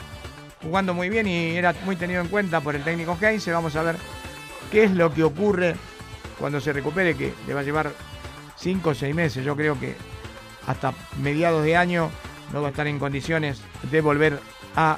jugando 0.62 0.95
muy 0.95 1.11
bien 1.11 1.26
y 1.26 1.57
era 1.57 1.74
muy 1.85 1.95
tenido 1.97 2.22
en 2.22 2.28
cuenta 2.28 2.62
por 2.62 2.74
el 2.74 2.83
técnico 2.83 3.18
Heinze. 3.20 3.53
Vamos 3.53 3.76
a 3.76 3.83
ver 3.83 3.97
qué 4.70 4.85
es 4.85 4.93
lo 4.93 5.12
que 5.12 5.24
ocurre 5.24 5.76
cuando 6.39 6.59
se 6.59 6.72
recupere, 6.72 7.14
que 7.14 7.35
le 7.47 7.53
va 7.53 7.61
a 7.61 7.64
llevar 7.64 7.93
5 8.57 8.91
o 8.91 8.95
6 8.95 9.14
meses. 9.14 9.45
Yo 9.45 9.55
creo 9.55 9.78
que 9.78 9.95
hasta 10.66 10.95
mediados 11.20 11.64
de 11.64 11.76
año 11.76 12.11
no 12.51 12.62
va 12.62 12.68
a 12.68 12.70
estar 12.70 12.87
en 12.87 12.99
condiciones 12.99 13.61
de 13.91 14.01
volver 14.01 14.41
a 14.74 14.97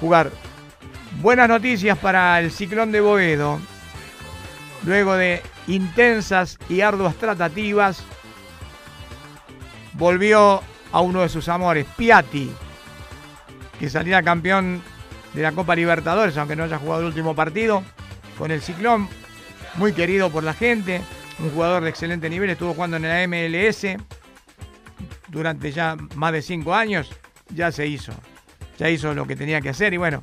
jugar. 0.00 0.30
Buenas 1.20 1.48
noticias 1.48 1.98
para 1.98 2.40
el 2.40 2.50
ciclón 2.50 2.90
de 2.90 3.00
Boedo. 3.00 3.60
Luego 4.84 5.14
de 5.14 5.42
intensas 5.68 6.58
y 6.68 6.80
arduas 6.80 7.14
tratativas, 7.14 8.02
volvió 9.92 10.62
a 10.90 11.00
uno 11.00 11.20
de 11.20 11.28
sus 11.28 11.48
amores, 11.48 11.86
Piatti, 11.96 12.50
que 13.78 13.88
salía 13.88 14.22
campeón 14.22 14.82
de 15.34 15.42
la 15.42 15.52
Copa 15.52 15.76
Libertadores, 15.76 16.36
aunque 16.36 16.56
no 16.56 16.64
haya 16.64 16.78
jugado 16.78 17.02
el 17.02 17.06
último 17.06 17.36
partido, 17.36 17.84
con 18.36 18.50
el 18.50 18.60
ciclón, 18.60 19.08
muy 19.76 19.92
querido 19.92 20.30
por 20.30 20.42
la 20.42 20.54
gente, 20.54 21.00
un 21.38 21.50
jugador 21.50 21.84
de 21.84 21.90
excelente 21.90 22.28
nivel, 22.28 22.50
estuvo 22.50 22.74
jugando 22.74 22.96
en 22.96 23.02
la 23.04 23.26
MLS 23.28 23.86
durante 25.28 25.70
ya 25.70 25.96
más 26.16 26.32
de 26.32 26.42
cinco 26.42 26.74
años, 26.74 27.10
ya 27.54 27.70
se 27.70 27.86
hizo, 27.86 28.12
ya 28.78 28.88
hizo 28.90 29.14
lo 29.14 29.26
que 29.26 29.36
tenía 29.36 29.60
que 29.60 29.70
hacer 29.70 29.94
y 29.94 29.96
bueno, 29.96 30.22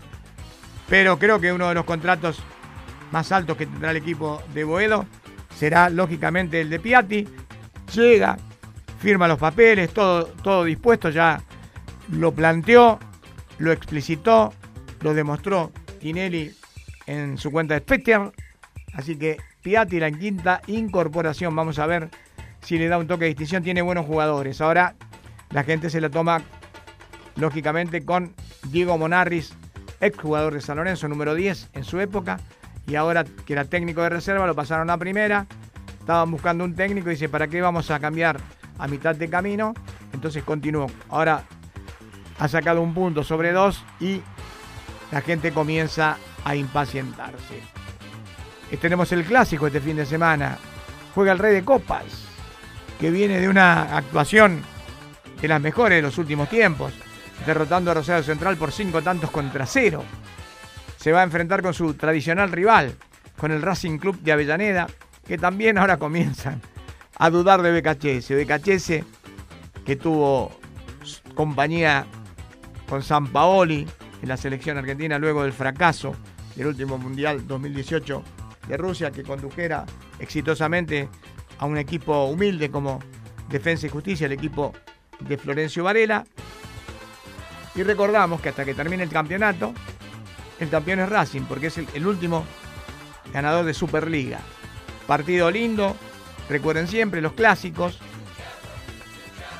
pero 0.89 1.19
creo 1.19 1.39
que 1.39 1.53
uno 1.53 1.69
de 1.69 1.75
los 1.75 1.85
contratos 1.85 2.41
más 3.11 3.31
altos 3.31 3.57
que 3.57 3.65
tendrá 3.65 3.91
el 3.91 3.97
equipo 3.97 4.41
de 4.53 4.63
Boedo 4.63 5.05
será 5.55 5.89
lógicamente 5.89 6.61
el 6.61 6.69
de 6.69 6.79
Piatti, 6.79 7.27
llega, 7.93 8.37
firma 8.99 9.27
los 9.27 9.39
papeles, 9.39 9.93
todo, 9.93 10.25
todo 10.25 10.63
dispuesto, 10.63 11.09
ya 11.09 11.41
lo 12.11 12.33
planteó, 12.33 12.99
lo 13.57 13.71
explicitó, 13.71 14.53
lo 15.01 15.13
demostró 15.13 15.71
Tinelli 15.99 16.53
en 17.05 17.37
su 17.37 17.51
cuenta 17.51 17.75
de 17.75 17.81
Twitter. 17.81 18.31
Así 18.93 19.17
que 19.17 19.37
Piatti, 19.61 19.99
la 19.99 20.11
quinta 20.11 20.61
incorporación, 20.67 21.55
vamos 21.55 21.79
a 21.79 21.85
ver 21.85 22.09
si 22.61 22.77
le 22.77 22.87
da 22.87 22.97
un 22.97 23.07
toque 23.07 23.25
de 23.25 23.29
distinción. 23.29 23.63
Tiene 23.63 23.81
buenos 23.81 24.05
jugadores. 24.05 24.61
Ahora 24.61 24.95
la 25.51 25.63
gente 25.63 25.89
se 25.89 26.01
la 26.01 26.09
toma, 26.09 26.41
lógicamente, 27.35 28.03
con 28.05 28.33
Diego 28.69 28.97
Monarris, 28.97 29.53
exjugador 30.01 30.53
de 30.53 30.61
San 30.61 30.77
Lorenzo, 30.77 31.07
número 31.07 31.35
10 31.35 31.69
en 31.73 31.83
su 31.83 31.99
época. 31.99 32.39
Y 32.87 32.95
ahora 32.95 33.23
que 33.23 33.53
era 33.53 33.65
técnico 33.65 34.01
de 34.01 34.09
reserva, 34.09 34.47
lo 34.47 34.55
pasaron 34.55 34.89
a 34.89 34.97
primera. 34.97 35.45
Estaban 35.99 36.31
buscando 36.31 36.63
un 36.63 36.75
técnico 36.75 37.09
y 37.09 37.13
dice, 37.13 37.29
¿para 37.29 37.47
qué 37.47 37.61
vamos 37.61 37.91
a 37.91 37.99
cambiar 37.99 38.39
a 38.77 38.87
mitad 38.87 39.15
de 39.15 39.29
camino? 39.29 39.73
Entonces 40.13 40.43
continuó. 40.43 40.87
Ahora 41.09 41.43
ha 42.39 42.47
sacado 42.47 42.81
un 42.81 42.93
punto 42.93 43.23
sobre 43.23 43.51
dos 43.51 43.83
y 43.99 44.21
la 45.11 45.21
gente 45.21 45.51
comienza 45.51 46.17
a 46.43 46.55
impacientarse. 46.55 47.61
Eh, 48.71 48.77
Tenemos 48.77 49.11
el 49.11 49.23
clásico 49.25 49.67
este 49.67 49.81
fin 49.81 49.97
de 49.97 50.05
semana. 50.05 50.57
Juega 51.13 51.31
el 51.31 51.39
Rey 51.39 51.53
de 51.53 51.65
Copas, 51.65 52.05
que 52.99 53.11
viene 53.11 53.39
de 53.39 53.49
una 53.49 53.97
actuación 53.97 54.61
de 55.41 55.47
las 55.47 55.61
mejores 55.61 55.97
de 55.97 56.01
los 56.01 56.17
últimos 56.17 56.49
tiempos, 56.49 56.93
derrotando 57.45 57.91
a 57.91 57.93
Rosario 57.95 58.23
Central 58.23 58.57
por 58.57 58.71
cinco 58.71 59.01
tantos 59.01 59.31
contra 59.31 59.65
cero. 59.65 60.03
Se 60.97 61.11
va 61.11 61.21
a 61.21 61.23
enfrentar 61.23 61.61
con 61.61 61.73
su 61.73 61.93
tradicional 61.93 62.51
rival, 62.51 62.95
con 63.37 63.51
el 63.51 63.61
Racing 63.61 63.97
Club 63.97 64.19
de 64.19 64.31
Avellaneda, 64.31 64.87
que 65.25 65.37
también 65.37 65.77
ahora 65.77 65.97
comienzan 65.97 66.61
a 67.15 67.29
dudar 67.29 67.61
de 67.61 67.71
Becachese. 67.71 68.35
Becachese, 68.35 69.03
que 69.85 69.95
tuvo 69.95 70.51
compañía 71.35 72.05
con 72.87 73.03
San 73.03 73.27
Paoli 73.27 73.87
en 74.21 74.27
la 74.27 74.37
selección 74.37 74.77
argentina 74.77 75.17
luego 75.17 75.43
del 75.43 75.53
fracaso 75.53 76.15
del 76.55 76.67
último 76.67 76.97
Mundial 76.97 77.47
2018 77.47 78.23
de 78.67 78.77
Rusia, 78.77 79.11
que 79.11 79.23
condujera 79.23 79.85
exitosamente 80.19 81.07
a 81.57 81.65
un 81.65 81.77
equipo 81.77 82.25
humilde 82.25 82.69
como 82.69 82.99
Defensa 83.49 83.87
y 83.87 83.89
Justicia, 83.89 84.25
el 84.25 84.33
equipo 84.33 84.73
de 85.19 85.37
Florencio 85.37 85.83
Varela. 85.83 86.25
Y 87.75 87.83
recordamos 87.83 88.41
que 88.41 88.49
hasta 88.49 88.65
que 88.65 88.73
termine 88.73 89.03
el 89.03 89.09
campeonato, 89.09 89.73
el 90.59 90.69
campeón 90.69 90.99
es 90.99 91.09
Racing, 91.09 91.43
porque 91.43 91.67
es 91.67 91.77
el, 91.77 91.87
el 91.93 92.07
último 92.07 92.45
ganador 93.31 93.65
de 93.65 93.73
Superliga. 93.73 94.39
Partido 95.07 95.49
lindo, 95.49 95.95
recuerden 96.49 96.87
siempre 96.87 97.21
los 97.21 97.33
clásicos. 97.33 97.99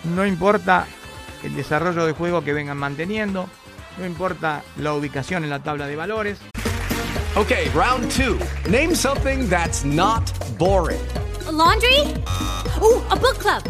No 0.03 0.25
importa 0.25 0.87
el 1.43 1.55
desarrollo 1.55 2.05
de 2.05 2.13
juego 2.13 2.43
que 2.43 2.53
vengan 2.53 2.77
manteniendo, 2.77 3.49
no 3.97 4.05
importa 4.05 4.63
la 4.77 4.93
ubicación 4.93 5.43
en 5.43 5.49
la 5.49 5.61
tabla 5.61 5.87
de 5.87 5.95
valores. 5.95 6.39
Okay, 7.35 7.69
round 7.69 8.11
two. 8.11 8.37
Name 8.69 8.95
something 8.95 9.47
that's 9.47 9.85
not 9.85 10.31
boring. 10.57 10.99
A 11.47 11.51
laundry? 11.51 12.15
Ooh, 12.81 13.01
a 13.11 13.15
book 13.15 13.37
club. 13.39 13.63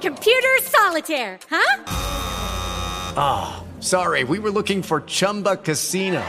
Computer 0.00 0.60
solitaire, 0.62 1.38
huh? 1.50 2.05
Ah, 3.18 3.62
sorry, 3.80 4.24
we 4.24 4.38
were 4.38 4.50
looking 4.50 4.82
for 4.82 5.00
Chumba 5.00 5.56
Casino. 5.56 6.22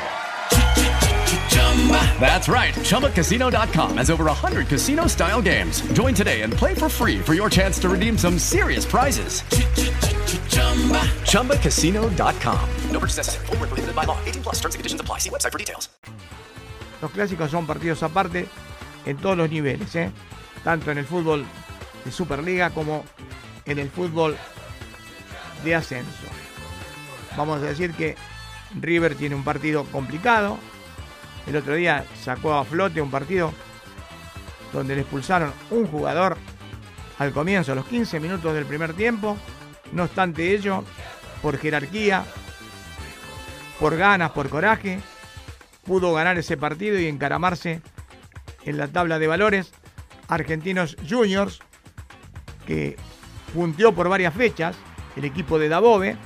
That's 2.20 2.50
right. 2.50 2.74
ChumbaCasino.com 2.74 3.98
has 3.98 4.10
over 4.10 4.26
100 4.26 4.68
casino 4.68 5.08
style 5.08 5.42
games. 5.42 5.82
Join 5.94 6.14
today 6.14 6.42
and 6.42 6.52
play 6.52 6.74
for 6.74 6.90
free 6.90 7.20
for 7.20 7.34
your 7.34 7.50
chance 7.50 7.80
to 7.80 7.90
redeem 7.90 8.18
some 8.18 8.38
serious 8.38 8.86
prizes. 8.86 9.44
ChumbaCasino.com. 11.30 12.70
No 12.92 13.00
purchase 13.00 13.18
necessary. 13.18 13.46
Void 13.48 13.70
prohibited 13.70 13.96
by 13.96 14.04
law. 14.04 14.18
18 14.26 14.44
plus 14.44 14.56
terms 14.56 14.76
and 14.76 14.80
conditions 14.80 15.02
apply. 15.02 15.20
See 15.20 15.30
website 15.30 15.52
for 15.52 15.60
details. 15.60 15.90
Los 17.02 17.12
clásicos 17.12 17.52
son 17.52 17.68
partidos 17.68 18.02
aparte 18.02 18.48
en 19.06 19.18
todos 19.18 19.38
los 19.38 19.50
niveles, 19.52 19.96
¿eh? 19.96 20.12
tanto 20.64 20.90
en 20.90 20.98
el 20.98 21.06
fútbol 21.06 21.46
de 22.04 22.12
Superliga 22.12 22.72
como 22.72 23.06
en 23.66 23.78
el 23.78 23.90
fútbol 23.92 24.36
de 25.64 25.76
ascenso. 25.76 26.47
Vamos 27.38 27.62
a 27.62 27.66
decir 27.66 27.94
que 27.94 28.16
River 28.80 29.16
tiene 29.16 29.36
un 29.36 29.44
partido 29.44 29.86
complicado. 29.86 30.58
El 31.46 31.56
otro 31.56 31.76
día 31.76 32.04
sacó 32.22 32.56
a 32.56 32.66
flote 32.66 33.02
un 33.02 33.12
partido 33.12 33.54
donde 34.74 34.96
le 34.96 35.02
expulsaron 35.02 35.54
un 35.70 35.88
jugador 35.88 36.38
al 37.20 37.32
comienzo, 37.32 37.72
a 37.72 37.76
los 37.76 37.86
15 37.86 38.20
minutos 38.20 38.54
del 38.54 38.66
primer 38.66 38.94
tiempo. 38.94 39.38
No 39.92 40.04
obstante 40.04 40.54
ello, 40.54 40.84
por 41.42 41.58
jerarquía, 41.58 42.26
por 43.80 43.96
ganas, 43.96 44.32
por 44.32 44.50
coraje, 44.50 45.00
pudo 45.86 46.14
ganar 46.14 46.38
ese 46.38 46.58
partido 46.58 47.00
y 47.00 47.08
encaramarse 47.08 47.82
en 48.66 48.78
la 48.78 48.88
tabla 48.88 49.20
de 49.20 49.28
valores. 49.28 49.72
Argentinos 50.28 50.98
Juniors, 51.08 51.60
que 52.66 52.98
punteó 53.54 53.94
por 53.94 54.10
varias 54.10 54.34
fechas, 54.34 54.76
el 55.16 55.24
equipo 55.24 55.58
de 55.58 55.70
Dabove, 55.70 56.18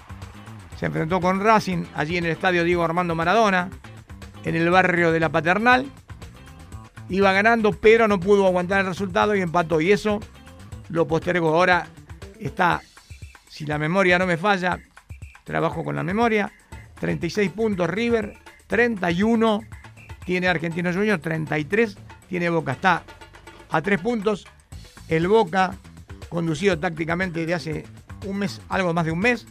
se 0.82 0.88
enfrentó 0.88 1.21
con 1.21 1.39
Racing 1.39 1.86
allí 1.93 2.17
en 2.17 2.25
el 2.25 2.32
estadio 2.32 2.63
Diego 2.63 2.84
Armando 2.84 3.13
Maradona, 3.13 3.69
en 4.43 4.55
el 4.55 4.67
barrio 4.71 5.11
de 5.11 5.19
la 5.19 5.29
Paternal. 5.29 5.86
Iba 7.07 7.32
ganando, 7.34 7.71
pero 7.71 8.07
no 8.07 8.19
pudo 8.19 8.47
aguantar 8.47 8.79
el 8.79 8.88
resultado 8.88 9.36
y 9.36 9.41
empató. 9.41 9.79
Y 9.79 9.91
eso 9.91 10.19
lo 10.89 11.05
postergó. 11.05 11.53
Ahora 11.53 11.86
está, 12.39 12.82
si 13.47 13.67
la 13.67 13.77
memoria 13.77 14.17
no 14.17 14.25
me 14.25 14.38
falla, 14.38 14.79
trabajo 15.43 15.84
con 15.84 15.95
la 15.95 16.01
memoria. 16.01 16.51
36 16.99 17.51
puntos 17.51 17.88
River, 17.88 18.39
31 18.65 19.61
tiene 20.25 20.47
Argentinos 20.47 20.95
Juniors, 20.95 21.21
33 21.21 21.95
tiene 22.27 22.49
Boca. 22.49 22.71
Está 22.71 23.03
a 23.69 23.82
3 23.84 24.01
puntos. 24.01 24.47
El 25.07 25.27
Boca, 25.27 25.75
conducido 26.29 26.79
tácticamente 26.79 27.45
de 27.45 27.53
hace 27.53 27.86
un 28.25 28.39
mes, 28.39 28.61
algo 28.67 28.95
más 28.95 29.05
de 29.05 29.11
un 29.11 29.19
mes, 29.19 29.45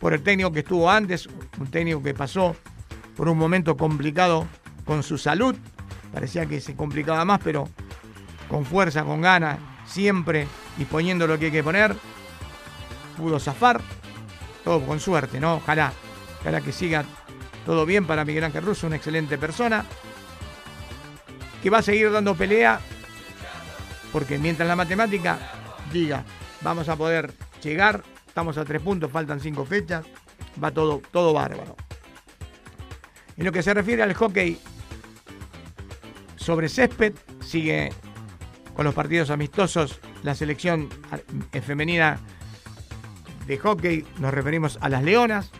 por 0.00 0.14
el 0.14 0.22
técnico 0.22 0.50
que 0.50 0.60
estuvo 0.60 0.90
antes, 0.90 1.28
un 1.58 1.70
técnico 1.70 2.02
que 2.02 2.14
pasó 2.14 2.56
por 3.16 3.28
un 3.28 3.38
momento 3.38 3.76
complicado 3.76 4.46
con 4.84 5.02
su 5.02 5.18
salud. 5.18 5.54
Parecía 6.12 6.46
que 6.46 6.60
se 6.60 6.74
complicaba 6.74 7.24
más, 7.24 7.38
pero 7.44 7.68
con 8.48 8.64
fuerza, 8.64 9.04
con 9.04 9.20
ganas, 9.20 9.58
siempre 9.84 10.48
disponiendo 10.76 11.26
lo 11.26 11.38
que 11.38 11.46
hay 11.46 11.52
que 11.52 11.62
poner. 11.62 11.94
Pudo 13.16 13.38
zafar, 13.38 13.80
todo 14.64 14.84
con 14.84 14.98
suerte, 14.98 15.38
¿no? 15.38 15.56
Ojalá, 15.56 15.92
ojalá 16.40 16.62
que 16.62 16.72
siga 16.72 17.04
todo 17.66 17.84
bien 17.84 18.06
para 18.06 18.24
Miguel 18.24 18.44
Ángel 18.44 18.64
Russo, 18.64 18.86
una 18.86 18.96
excelente 18.96 19.36
persona. 19.36 19.84
Que 21.62 21.68
va 21.68 21.78
a 21.78 21.82
seguir 21.82 22.10
dando 22.10 22.34
pelea, 22.34 22.80
porque 24.12 24.38
mientras 24.38 24.66
la 24.66 24.76
matemática 24.76 25.38
diga, 25.92 26.24
vamos 26.62 26.88
a 26.88 26.96
poder 26.96 27.34
llegar, 27.62 28.02
estamos 28.30 28.56
a 28.58 28.64
tres 28.64 28.80
puntos, 28.80 29.10
faltan 29.10 29.40
cinco 29.40 29.64
fechas, 29.64 30.06
va 30.62 30.70
todo, 30.70 31.02
todo 31.10 31.32
bárbaro. 31.32 31.74
En 33.36 33.44
lo 33.44 33.50
que 33.50 33.60
se 33.60 33.74
refiere 33.74 34.04
al 34.04 34.14
hockey 34.14 34.56
sobre 36.36 36.68
césped, 36.68 37.12
sigue 37.44 37.92
con 38.74 38.84
los 38.84 38.94
partidos 38.94 39.30
amistosos 39.30 39.98
la 40.22 40.36
selección 40.36 40.88
femenina 41.60 42.20
de 43.48 43.58
hockey, 43.58 44.06
nos 44.18 44.32
referimos 44.32 44.78
a 44.80 44.88
las 44.88 45.02
Leonas, 45.02 45.50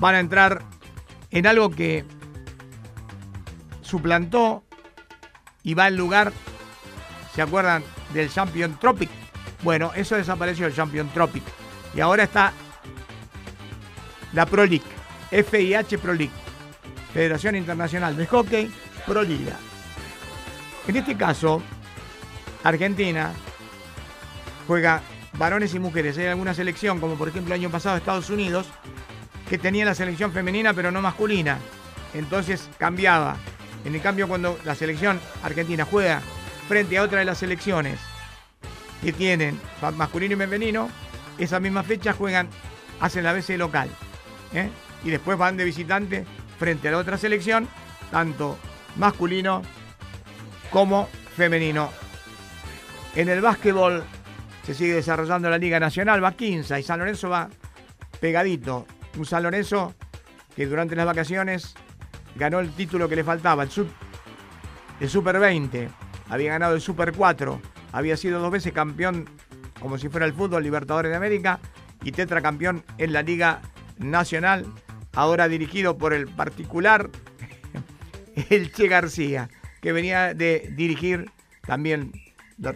van 0.00 0.16
a 0.16 0.20
entrar 0.20 0.64
en 1.30 1.46
algo 1.46 1.70
que 1.70 2.04
suplantó 3.82 4.64
y 5.62 5.74
va 5.74 5.86
en 5.86 5.96
lugar, 5.96 6.32
¿se 7.32 7.42
acuerdan 7.42 7.84
del 8.12 8.28
Champion 8.28 8.76
Tropic? 8.80 9.10
Bueno, 9.62 9.92
eso 9.94 10.16
desapareció 10.16 10.66
el 10.66 10.74
Champion 10.74 11.08
Tropic 11.10 11.44
y 11.96 12.00
ahora 12.00 12.24
está 12.24 12.52
la 14.34 14.44
Pro 14.44 14.66
League, 14.66 14.84
FIH 15.30 15.98
Pro 15.98 16.12
League, 16.12 16.32
Federación 17.14 17.56
Internacional 17.56 18.14
de 18.16 18.26
Hockey 18.26 18.70
Pro 19.06 19.22
Liga. 19.22 19.56
En 20.86 20.96
este 20.96 21.16
caso, 21.16 21.62
Argentina 22.62 23.32
juega 24.66 25.00
varones 25.38 25.74
y 25.74 25.78
mujeres. 25.78 26.18
Hay 26.18 26.26
alguna 26.26 26.52
selección, 26.52 27.00
como 27.00 27.14
por 27.14 27.28
ejemplo 27.28 27.54
el 27.54 27.60
año 27.60 27.70
pasado 27.70 27.96
Estados 27.96 28.28
Unidos, 28.28 28.66
que 29.48 29.56
tenía 29.56 29.86
la 29.86 29.94
selección 29.94 30.32
femenina 30.32 30.74
pero 30.74 30.90
no 30.90 31.00
masculina. 31.00 31.58
Entonces 32.12 32.68
cambiaba. 32.78 33.36
En 33.86 33.94
el 33.94 34.02
cambio, 34.02 34.28
cuando 34.28 34.58
la 34.64 34.74
selección 34.74 35.18
argentina 35.42 35.86
juega 35.90 36.20
frente 36.68 36.98
a 36.98 37.02
otra 37.04 37.20
de 37.20 37.24
las 37.24 37.38
selecciones 37.38 37.98
que 39.02 39.12
tienen 39.12 39.58
masculino 39.96 40.34
y 40.34 40.36
femenino, 40.36 40.90
esa 41.38 41.60
misma 41.60 41.82
fecha 41.82 42.12
juegan, 42.12 42.48
hacen 43.00 43.24
la 43.24 43.32
BC 43.32 43.58
local. 43.58 43.88
¿eh? 44.52 44.70
Y 45.04 45.10
después 45.10 45.38
van 45.38 45.56
de 45.56 45.64
visitante 45.64 46.24
frente 46.58 46.88
a 46.88 46.92
la 46.92 46.98
otra 46.98 47.18
selección, 47.18 47.68
tanto 48.10 48.58
masculino 48.96 49.62
como 50.70 51.08
femenino. 51.36 51.90
En 53.14 53.28
el 53.28 53.40
básquetbol 53.40 54.04
se 54.64 54.74
sigue 54.74 54.94
desarrollando 54.94 55.48
la 55.48 55.58
Liga 55.58 55.78
Nacional, 55.78 56.22
va 56.22 56.32
15 56.32 56.78
y 56.78 56.82
San 56.82 56.98
Lorenzo 56.98 57.28
va 57.28 57.48
pegadito. 58.20 58.86
Un 59.16 59.24
San 59.24 59.42
Lorenzo 59.42 59.94
que 60.54 60.66
durante 60.66 60.96
las 60.96 61.06
vacaciones 61.06 61.74
ganó 62.34 62.60
el 62.60 62.70
título 62.72 63.08
que 63.08 63.16
le 63.16 63.24
faltaba, 63.24 63.62
el, 63.62 63.70
el 65.00 65.08
Super 65.08 65.38
20. 65.38 65.88
Había 66.28 66.52
ganado 66.52 66.74
el 66.74 66.80
Super 66.80 67.12
4. 67.12 67.60
Había 67.92 68.16
sido 68.16 68.40
dos 68.40 68.50
veces 68.50 68.72
campeón, 68.72 69.28
como 69.86 69.98
si 69.98 70.08
fuera 70.08 70.26
el 70.26 70.32
fútbol, 70.32 70.64
Libertadores 70.64 71.10
de 71.12 71.16
América. 71.16 71.60
Y 72.02 72.10
tetracampeón 72.10 72.82
en 72.98 73.12
la 73.12 73.22
Liga 73.22 73.62
Nacional. 73.98 74.66
Ahora 75.14 75.46
dirigido 75.46 75.96
por 75.96 76.12
el 76.12 76.26
particular, 76.26 77.08
el 78.50 78.72
Che 78.72 78.88
García, 78.88 79.48
que 79.80 79.92
venía 79.92 80.34
de 80.34 80.72
dirigir 80.74 81.30
también 81.64 82.10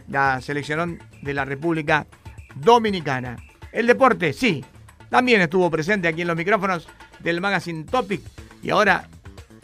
la 0.06 0.40
selección 0.40 1.00
de 1.20 1.34
la 1.34 1.44
República 1.44 2.06
Dominicana. 2.54 3.38
El 3.72 3.88
deporte, 3.88 4.32
sí, 4.32 4.64
también 5.08 5.40
estuvo 5.40 5.68
presente 5.68 6.06
aquí 6.06 6.22
en 6.22 6.28
los 6.28 6.36
micrófonos 6.36 6.86
del 7.18 7.40
Magazine 7.40 7.82
Topic 7.82 8.22
y 8.62 8.70
ahora 8.70 9.08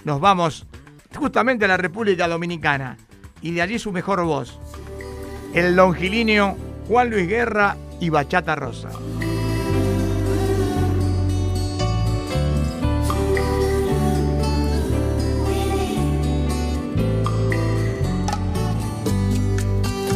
nos 0.02 0.20
vamos 0.20 0.66
justamente 1.14 1.64
a 1.64 1.68
la 1.68 1.76
República 1.76 2.26
Dominicana 2.26 2.96
y 3.40 3.52
de 3.52 3.62
allí 3.62 3.78
su 3.78 3.92
mejor 3.92 4.24
voz, 4.24 4.58
el 5.54 5.76
longilíneo 5.76 6.65
Juan 6.88 7.10
Luis 7.10 7.28
Guerra 7.28 7.76
y 8.00 8.10
Bachata 8.10 8.54
Rosa. 8.54 8.88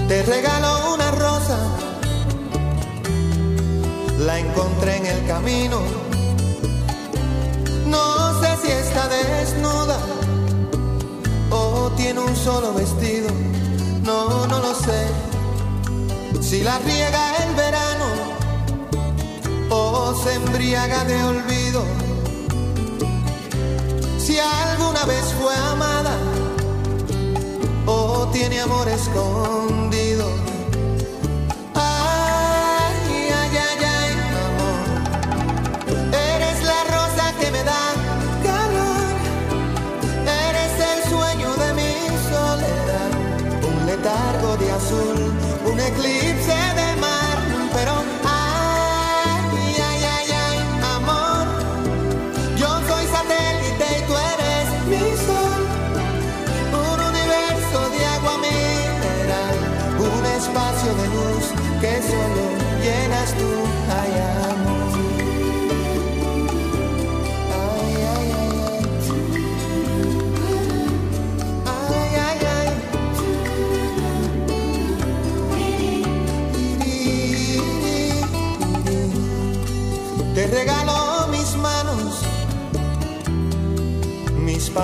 Te 0.07 0.23
regalo 0.25 0.95
una 0.95 1.11
rosa, 1.13 1.59
la 4.19 4.39
encontré 4.39 4.97
en 4.97 5.07
el 5.07 5.27
camino. 5.27 5.81
No 7.87 8.41
sé 8.41 8.57
si 8.63 8.73
está 8.73 9.09
desnuda 9.09 9.99
o 11.51 11.91
tiene 11.97 12.21
un 12.21 12.37
solo 12.37 12.75
vestido, 12.75 13.29
no, 14.05 14.47
no 14.47 14.59
lo 14.59 14.75
sé. 14.75 15.30
Si 16.41 16.63
la 16.63 16.79
riega 16.79 17.37
el 17.45 17.55
verano 17.55 18.07
o 19.71 20.15
se 20.23 20.35
embriaga 20.35 21.05
de 21.05 21.23
olvido. 21.23 21.85
Si 24.19 24.39
alguna 24.39 25.05
vez 25.05 25.25
fue 25.41 25.55
amada 25.55 26.17
o 27.87 28.29
tiene 28.33 28.61
amor 28.61 28.89
escondido. 28.89 30.10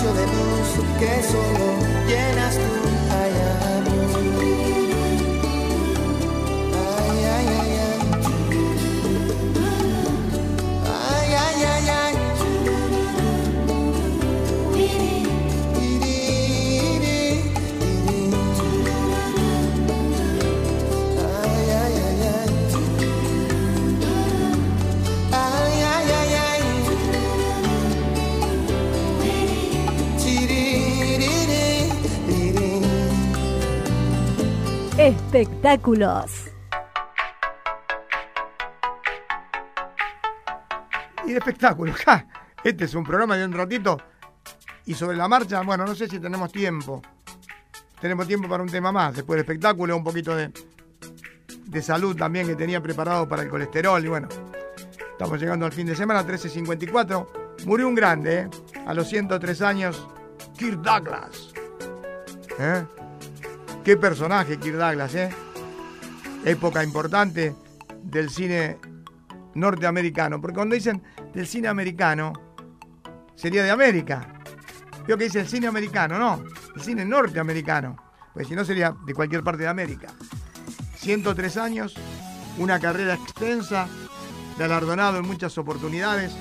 Espacio 0.00 0.14
de 0.14 0.26
luz 0.26 0.98
que 0.98 1.22
solo 1.22 1.76
llenas 2.08 2.54
tú. 2.56 2.99
Espectáculos. 35.40 36.50
Y 41.24 41.32
de 41.32 41.38
espectáculo. 41.38 41.94
ja. 41.94 42.26
Este 42.62 42.84
es 42.84 42.94
un 42.94 43.04
programa 43.04 43.38
de 43.38 43.46
un 43.46 43.52
ratito. 43.54 43.96
Y 44.84 44.92
sobre 44.92 45.16
la 45.16 45.28
marcha, 45.28 45.62
bueno, 45.62 45.86
no 45.86 45.94
sé 45.94 46.08
si 46.08 46.20
tenemos 46.20 46.52
tiempo. 46.52 47.00
Tenemos 48.02 48.26
tiempo 48.26 48.50
para 48.50 48.62
un 48.62 48.68
tema 48.68 48.92
más. 48.92 49.16
Después 49.16 49.38
del 49.38 49.44
espectáculo, 49.46 49.96
un 49.96 50.04
poquito 50.04 50.36
de, 50.36 50.52
de 51.64 51.82
salud 51.82 52.14
también 52.14 52.46
que 52.46 52.54
tenía 52.54 52.82
preparado 52.82 53.26
para 53.26 53.42
el 53.42 53.48
colesterol. 53.48 54.04
Y 54.04 54.08
bueno, 54.08 54.28
estamos 55.12 55.40
llegando 55.40 55.64
al 55.64 55.72
fin 55.72 55.86
de 55.86 55.96
semana, 55.96 56.22
13.54. 56.22 57.64
Murió 57.64 57.88
un 57.88 57.94
grande, 57.94 58.40
¿eh? 58.40 58.50
a 58.86 58.92
los 58.92 59.08
103 59.08 59.62
años, 59.62 60.06
Kirk 60.58 60.82
Douglas. 60.82 61.54
¿Eh? 62.58 62.84
Qué 63.84 63.96
personaje 63.96 64.58
Kirk 64.58 64.76
Douglas, 64.76 65.14
¿eh? 65.14 65.30
Época 66.44 66.84
importante 66.84 67.54
del 68.02 68.28
cine 68.28 68.78
norteamericano. 69.54 70.40
Porque 70.40 70.56
cuando 70.56 70.74
dicen 70.74 71.02
del 71.32 71.46
cine 71.46 71.68
americano, 71.68 72.32
sería 73.34 73.64
de 73.64 73.70
América. 73.70 74.34
Yo 75.08 75.16
que 75.16 75.24
dice 75.24 75.40
el 75.40 75.48
cine 75.48 75.66
americano, 75.66 76.18
no, 76.18 76.44
el 76.76 76.82
cine 76.82 77.06
norteamericano. 77.06 77.96
Pues 78.34 78.48
si 78.48 78.54
no 78.54 78.64
sería 78.66 78.94
de 79.06 79.14
cualquier 79.14 79.42
parte 79.42 79.62
de 79.62 79.68
América. 79.68 80.08
103 80.96 81.56
años, 81.56 81.94
una 82.58 82.78
carrera 82.78 83.14
extensa, 83.14 83.88
galardonado 84.58 85.18
en 85.18 85.26
muchas 85.26 85.56
oportunidades, 85.56 86.32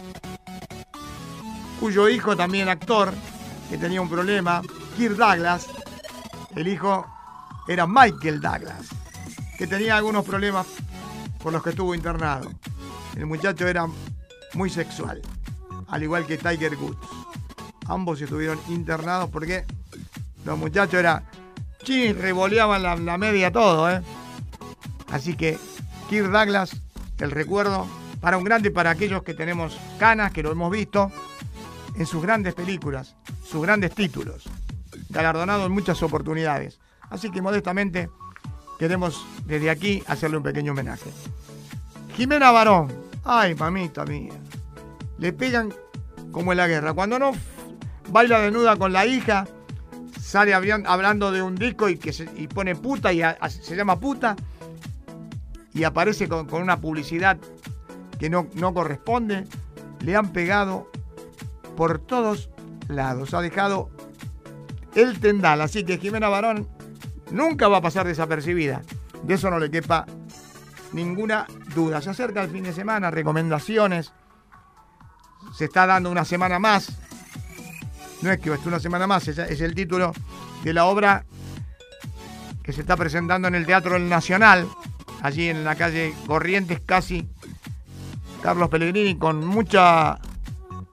cuyo 1.79 2.09
hijo 2.09 2.35
también 2.35 2.67
actor, 2.67 3.13
que 3.69 3.77
tenía 3.77 4.01
un 4.01 4.09
problema, 4.09 4.61
Kirk 4.97 5.15
Douglas, 5.15 5.67
el 6.55 6.67
hijo 6.67 7.07
era 7.69 7.85
Michael 7.85 8.41
Douglas, 8.41 8.87
que 9.55 9.67
tenía 9.67 9.95
algunos 9.95 10.25
problemas 10.25 10.65
por 11.37 11.53
los 11.53 11.61
que 11.61 11.69
estuvo 11.69 11.93
internado. 11.93 12.51
El 13.15 13.27
muchacho 13.27 13.67
era 13.67 13.87
muy 14.55 14.71
sexual, 14.71 15.21
al 15.87 16.01
igual 16.01 16.25
que 16.25 16.39
Tiger 16.39 16.75
Woods. 16.75 16.97
Ambos 17.85 18.19
estuvieron 18.19 18.59
internados 18.69 19.29
porque 19.29 19.65
los 20.45 20.57
muchachos 20.57 20.95
era 20.95 21.23
chis, 21.83 22.17
revoleaban 22.17 22.81
la, 22.81 22.95
la 22.95 23.19
media 23.19 23.51
todo, 23.51 23.87
¿eh? 23.91 24.01
Así 25.11 25.35
que 25.35 25.59
Kirk 26.09 26.31
Douglas, 26.31 26.75
el 27.19 27.29
recuerdo 27.29 27.87
para 28.19 28.37
un 28.37 28.45
grande 28.45 28.69
y 28.69 28.71
para 28.71 28.89
aquellos 28.89 29.21
que 29.21 29.35
tenemos 29.35 29.77
canas, 29.99 30.31
que 30.31 30.41
lo 30.41 30.51
hemos 30.51 30.71
visto 30.71 31.11
en 31.95 32.07
sus 32.07 32.23
grandes 32.23 32.55
películas, 32.55 33.15
sus 33.45 33.61
grandes 33.61 33.93
títulos, 33.93 34.49
galardonado 35.09 35.67
en 35.67 35.71
muchas 35.71 36.01
oportunidades. 36.01 36.79
Así 37.09 37.29
que 37.31 37.41
modestamente 37.41 38.09
queremos 38.77 39.25
desde 39.45 39.69
aquí 39.69 40.03
hacerle 40.07 40.37
un 40.37 40.43
pequeño 40.43 40.71
homenaje. 40.71 41.11
Jimena 42.15 42.51
Barón, 42.51 42.91
ay 43.23 43.55
mamita 43.55 44.05
mía, 44.05 44.33
le 45.17 45.33
pegan 45.33 45.73
como 46.31 46.51
en 46.51 46.57
la 46.57 46.67
guerra. 46.67 46.93
Cuando 46.93 47.17
no 47.19 47.31
baila 48.09 48.39
desnuda 48.39 48.75
con 48.77 48.93
la 48.93 49.05
hija, 49.05 49.47
sale 50.21 50.53
hablando- 50.53 51.31
de 51.31 51.41
un 51.41 51.55
disco 51.55 51.89
y, 51.89 51.97
que 51.97 52.13
y 52.37 52.47
pone 52.47 52.75
puta 52.75 53.11
y 53.13 53.21
se 53.49 53.75
llama 53.75 53.99
puta 53.99 54.35
y 55.73 55.83
aparece 55.83 56.27
con, 56.27 56.47
con 56.47 56.61
una 56.61 56.79
publicidad 56.79 57.37
que 58.19 58.29
no, 58.29 58.47
no 58.55 58.73
corresponde, 58.73 59.45
le 60.01 60.15
han 60.15 60.31
pegado 60.33 60.91
por 61.77 61.99
todos 61.99 62.49
lados. 62.87 63.33
Ha 63.33 63.41
dejado 63.41 63.89
el 64.95 65.19
tendal. 65.19 65.61
Así 65.61 65.83
que 65.85 65.97
Jimena 65.97 66.27
Barón 66.27 66.67
nunca 67.31 67.67
va 67.67 67.77
a 67.77 67.81
pasar 67.81 68.07
desapercibida. 68.07 68.81
De 69.23 69.33
eso 69.33 69.49
no 69.49 69.59
le 69.59 69.69
quepa 69.69 70.05
ninguna 70.93 71.45
duda. 71.75 72.01
Se 72.01 72.09
acerca 72.09 72.41
el 72.41 72.49
fin 72.49 72.63
de 72.63 72.73
semana, 72.73 73.11
recomendaciones. 73.11 74.13
Se 75.55 75.65
está 75.65 75.85
dando 75.85 76.11
una 76.11 76.25
semana 76.25 76.59
más. 76.59 76.91
No 78.21 78.31
es 78.31 78.39
que 78.39 78.53
esté 78.53 78.67
una 78.67 78.79
semana 78.79 79.07
más, 79.07 79.27
es, 79.29 79.37
el 79.37 79.73
título 79.73 80.11
de 80.63 80.73
la 80.73 80.85
obra 80.85 81.25
que 82.63 82.73
se 82.73 82.81
está 82.81 82.97
presentando 82.97 83.47
en 83.47 83.55
el 83.55 83.65
Teatro 83.65 83.93
del 83.93 84.09
Nacional, 84.09 84.67
allí 85.21 85.47
en 85.47 85.63
la 85.63 85.75
calle 85.75 86.13
Corrientes, 86.27 86.81
casi 86.85 87.29
Carlos 88.43 88.69
Pellegrini, 88.69 89.17
con 89.17 89.45
mucha 89.45 90.19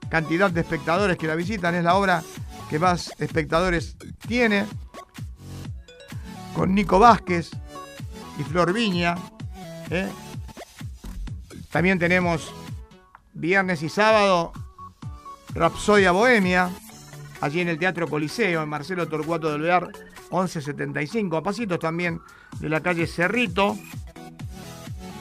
cantidad 0.09 0.49
de 0.49 0.61
espectadores 0.61 1.17
que 1.17 1.27
la 1.27 1.35
visitan. 1.35 1.75
Es 1.75 1.83
la 1.83 1.95
obra 1.95 2.23
que 2.69 2.79
más 2.79 3.13
espectadores 3.19 3.97
tiene, 4.25 4.65
con 6.57 6.73
Nico 6.73 6.97
Vázquez 6.97 7.51
y 8.39 8.43
Flor 8.43 8.73
Viña. 8.73 9.15
¿eh? 9.91 10.09
También 11.71 11.99
tenemos 11.99 12.51
viernes 13.33 13.83
y 13.83 13.89
sábado 13.89 14.51
Rapsodia 15.53 16.11
Bohemia, 16.11 16.71
allí 17.41 17.61
en 17.61 17.67
el 17.67 17.77
Teatro 17.77 18.07
Coliseo, 18.07 18.63
en 18.63 18.69
Marcelo 18.69 19.07
Torcuato 19.07 19.51
del 19.51 19.61
Vear, 19.61 19.89
1175, 20.31 21.37
a 21.37 21.43
pasitos 21.43 21.77
también 21.77 22.21
de 22.59 22.69
la 22.69 22.81
calle 22.81 23.05
Cerrito, 23.05 23.77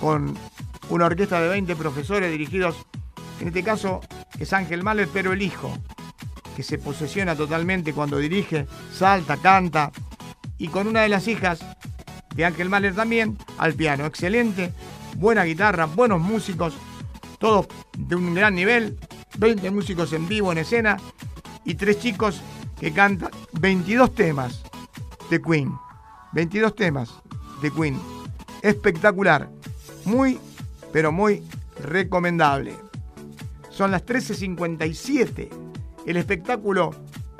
con 0.00 0.34
una 0.88 1.04
orquesta 1.04 1.38
de 1.38 1.48
20 1.48 1.76
profesores 1.76 2.30
dirigidos, 2.30 2.76
en 3.40 3.48
este 3.48 3.62
caso 3.62 4.00
es 4.38 4.54
Ángel 4.54 4.82
Mahler, 4.82 5.08
pero 5.12 5.34
el 5.34 5.42
hijo, 5.42 5.76
que 6.56 6.62
se 6.62 6.78
posesiona 6.78 7.36
totalmente 7.36 7.92
cuando 7.92 8.16
dirige, 8.16 8.66
salta, 8.90 9.36
canta, 9.36 9.92
y 10.58 10.68
con 10.68 10.86
una 10.86 11.02
de 11.02 11.08
las 11.08 11.28
hijas 11.28 11.60
de 12.34 12.44
Ángel 12.44 12.68
Mahler 12.68 12.94
también, 12.94 13.38
al 13.58 13.74
piano. 13.74 14.06
Excelente, 14.06 14.72
buena 15.16 15.44
guitarra, 15.44 15.86
buenos 15.86 16.20
músicos, 16.20 16.74
todos 17.38 17.66
de 17.96 18.16
un 18.16 18.34
gran 18.34 18.54
nivel, 18.54 18.98
20 19.38 19.70
músicos 19.70 20.12
en 20.12 20.28
vivo 20.28 20.52
en 20.52 20.58
escena 20.58 20.98
y 21.64 21.74
tres 21.74 21.98
chicos 21.98 22.40
que 22.78 22.92
cantan 22.92 23.30
22 23.52 24.14
temas 24.14 24.62
de 25.30 25.40
Queen. 25.40 25.72
22 26.32 26.74
temas 26.74 27.14
de 27.62 27.70
Queen. 27.70 27.98
Espectacular. 28.62 29.50
Muy, 30.04 30.38
pero 30.92 31.10
muy 31.12 31.42
recomendable. 31.82 32.74
Son 33.70 33.90
las 33.90 34.04
13.57. 34.06 35.48
El 36.06 36.16
espectáculo 36.16 36.94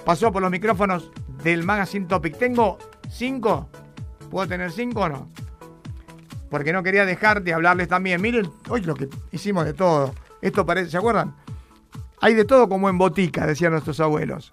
pasó 0.05 0.33
por 0.33 0.43
los 0.43 0.51
micrófonos 0.51 1.11
del 1.43 1.63
Magazine 1.65 2.07
Topic. 2.07 2.37
Tengo 2.37 2.79
cinco. 3.17 3.69
¿Puedo 4.31 4.47
tener 4.47 4.71
cinco 4.73 5.03
o 5.03 5.09
no? 5.09 5.31
Porque 6.51 6.73
no 6.73 6.83
quería 6.83 7.05
dejar 7.05 7.43
de 7.43 7.55
hablarles 7.55 7.89
también. 7.89 8.21
Miren, 8.21 8.51
hoy 8.69 8.83
lo 8.83 8.95
que 8.95 9.09
hicimos 9.33 9.65
de 9.65 9.73
todo. 9.73 10.15
Esto 10.41 10.65
parece, 10.65 10.91
¿se 10.91 10.99
acuerdan? 10.99 11.35
Hay 12.21 12.35
de 12.35 12.45
todo 12.45 12.69
como 12.69 12.89
en 12.89 12.99
botica, 12.99 13.47
decían 13.47 13.73
nuestros 13.73 14.01
abuelos. 14.01 14.53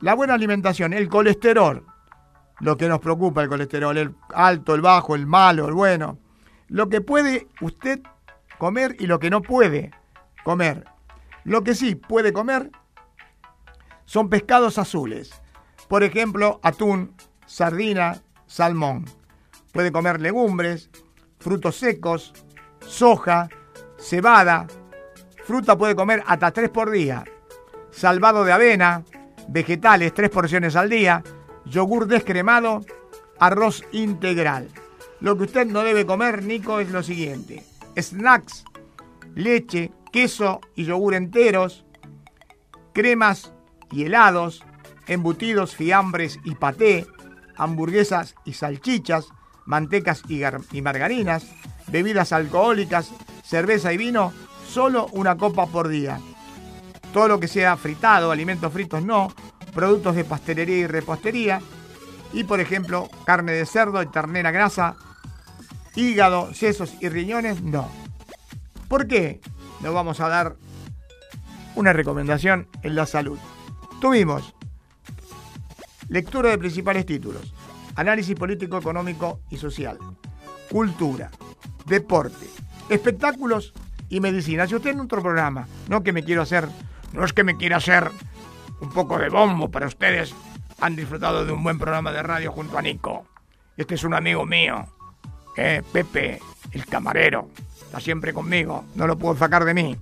La 0.00 0.14
buena 0.14 0.34
alimentación, 0.34 0.92
el 0.92 1.08
colesterol, 1.08 1.84
lo 2.60 2.76
que 2.76 2.88
nos 2.88 3.00
preocupa 3.00 3.42
el 3.42 3.48
colesterol, 3.48 3.96
el 3.96 4.14
alto, 4.34 4.74
el 4.74 4.80
bajo, 4.80 5.14
el 5.14 5.26
malo, 5.26 5.66
el 5.66 5.74
bueno. 5.74 6.18
Lo 6.68 6.88
que 6.88 7.00
puede 7.00 7.48
usted 7.60 8.00
comer 8.58 8.96
y 8.98 9.06
lo 9.06 9.18
que 9.18 9.30
no 9.30 9.42
puede 9.42 9.90
comer. 10.44 10.84
Lo 11.44 11.62
que 11.62 11.74
sí 11.74 11.94
puede 11.94 12.32
comer 12.32 12.70
son 14.04 14.28
pescados 14.28 14.78
azules. 14.78 15.40
Por 15.94 16.02
ejemplo, 16.02 16.58
atún, 16.64 17.14
sardina, 17.46 18.20
salmón. 18.48 19.04
Puede 19.70 19.92
comer 19.92 20.20
legumbres, 20.20 20.90
frutos 21.38 21.76
secos, 21.76 22.32
soja, 22.80 23.48
cebada. 23.96 24.66
Fruta 25.44 25.78
puede 25.78 25.94
comer 25.94 26.24
hasta 26.26 26.50
tres 26.50 26.70
por 26.70 26.90
día. 26.90 27.22
Salvado 27.92 28.42
de 28.44 28.50
avena, 28.50 29.04
vegetales, 29.46 30.12
tres 30.12 30.30
porciones 30.30 30.74
al 30.74 30.90
día, 30.90 31.22
yogur 31.64 32.08
descremado, 32.08 32.84
arroz 33.38 33.84
integral. 33.92 34.70
Lo 35.20 35.36
que 35.36 35.44
usted 35.44 35.64
no 35.64 35.84
debe 35.84 36.04
comer, 36.04 36.42
Nico, 36.42 36.80
es 36.80 36.90
lo 36.90 37.04
siguiente. 37.04 37.62
Snacks, 37.96 38.64
leche, 39.36 39.92
queso 40.10 40.60
y 40.74 40.86
yogur 40.86 41.14
enteros, 41.14 41.84
cremas 42.92 43.52
y 43.92 44.06
helados, 44.06 44.64
embutidos, 45.06 45.74
fiambres 45.76 46.38
y 46.44 46.54
paté, 46.54 47.06
hamburguesas 47.56 48.34
y 48.44 48.54
salchichas, 48.54 49.28
mantecas 49.66 50.22
y, 50.28 50.82
margarinas, 50.82 51.46
bebidas 51.88 52.32
alcohólicas, 52.32 53.10
cerveza 53.42 53.92
y 53.92 53.96
vino, 53.96 54.32
solo 54.68 55.06
una 55.12 55.36
copa 55.36 55.66
por 55.66 55.88
día. 55.88 56.20
Todo 57.12 57.28
lo 57.28 57.40
que 57.40 57.48
sea 57.48 57.76
fritado, 57.76 58.30
alimentos 58.30 58.72
fritos 58.72 59.04
no, 59.04 59.32
productos 59.74 60.16
de 60.16 60.24
pastelería 60.24 60.78
y 60.78 60.86
repostería, 60.86 61.60
y 62.32 62.44
por 62.44 62.60
ejemplo, 62.60 63.08
carne 63.24 63.52
de 63.52 63.66
cerdo 63.66 64.02
y 64.02 64.06
ternera 64.06 64.50
grasa, 64.50 64.96
hígado, 65.94 66.52
sesos 66.52 66.94
y 67.00 67.08
riñones, 67.08 67.62
no. 67.62 67.88
¿Por 68.88 69.06
qué? 69.06 69.40
Nos 69.80 69.94
vamos 69.94 70.20
a 70.20 70.28
dar 70.28 70.56
una 71.76 71.92
recomendación 71.92 72.68
en 72.82 72.94
la 72.96 73.06
salud. 73.06 73.38
Tuvimos 74.00 74.53
lectura 76.08 76.50
de 76.50 76.58
principales 76.58 77.06
títulos, 77.06 77.52
análisis 77.96 78.34
político, 78.34 78.78
económico 78.78 79.40
y 79.50 79.56
social, 79.56 79.98
cultura, 80.70 81.30
deporte, 81.86 82.46
espectáculos 82.88 83.72
y 84.08 84.20
medicina. 84.20 84.66
Si 84.66 84.74
usted 84.74 84.90
en 84.90 85.00
otro 85.00 85.22
programa, 85.22 85.66
no 85.88 86.02
que 86.02 86.12
me 86.12 86.24
quiero 86.24 86.42
hacer, 86.42 86.68
no 87.12 87.24
es 87.24 87.32
que 87.32 87.44
me 87.44 87.56
quiera 87.56 87.76
hacer 87.76 88.10
un 88.80 88.90
poco 88.90 89.18
de 89.18 89.28
bombo 89.28 89.70
para 89.70 89.86
ustedes, 89.86 90.34
han 90.80 90.96
disfrutado 90.96 91.44
de 91.44 91.52
un 91.52 91.62
buen 91.62 91.78
programa 91.78 92.12
de 92.12 92.22
radio 92.22 92.52
junto 92.52 92.76
a 92.76 92.82
Nico. 92.82 93.26
Este 93.76 93.94
es 93.94 94.04
un 94.04 94.14
amigo 94.14 94.44
mío, 94.44 94.86
eh, 95.56 95.82
Pepe, 95.92 96.40
el 96.72 96.86
camarero, 96.86 97.48
está 97.84 98.00
siempre 98.00 98.32
conmigo, 98.32 98.84
no 98.94 99.06
lo 99.06 99.16
puedo 99.16 99.36
sacar 99.36 99.64
de 99.64 99.74
mí. 99.74 99.96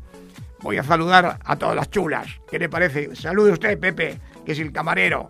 Voy 0.60 0.78
a 0.78 0.84
saludar 0.84 1.40
a 1.44 1.56
todas 1.56 1.74
las 1.74 1.90
chulas. 1.90 2.26
¿Qué 2.48 2.58
le 2.58 2.68
parece? 2.68 3.16
Salude 3.16 3.52
usted, 3.52 3.78
Pepe, 3.78 4.20
que 4.46 4.52
es 4.52 4.58
el 4.60 4.72
camarero. 4.72 5.26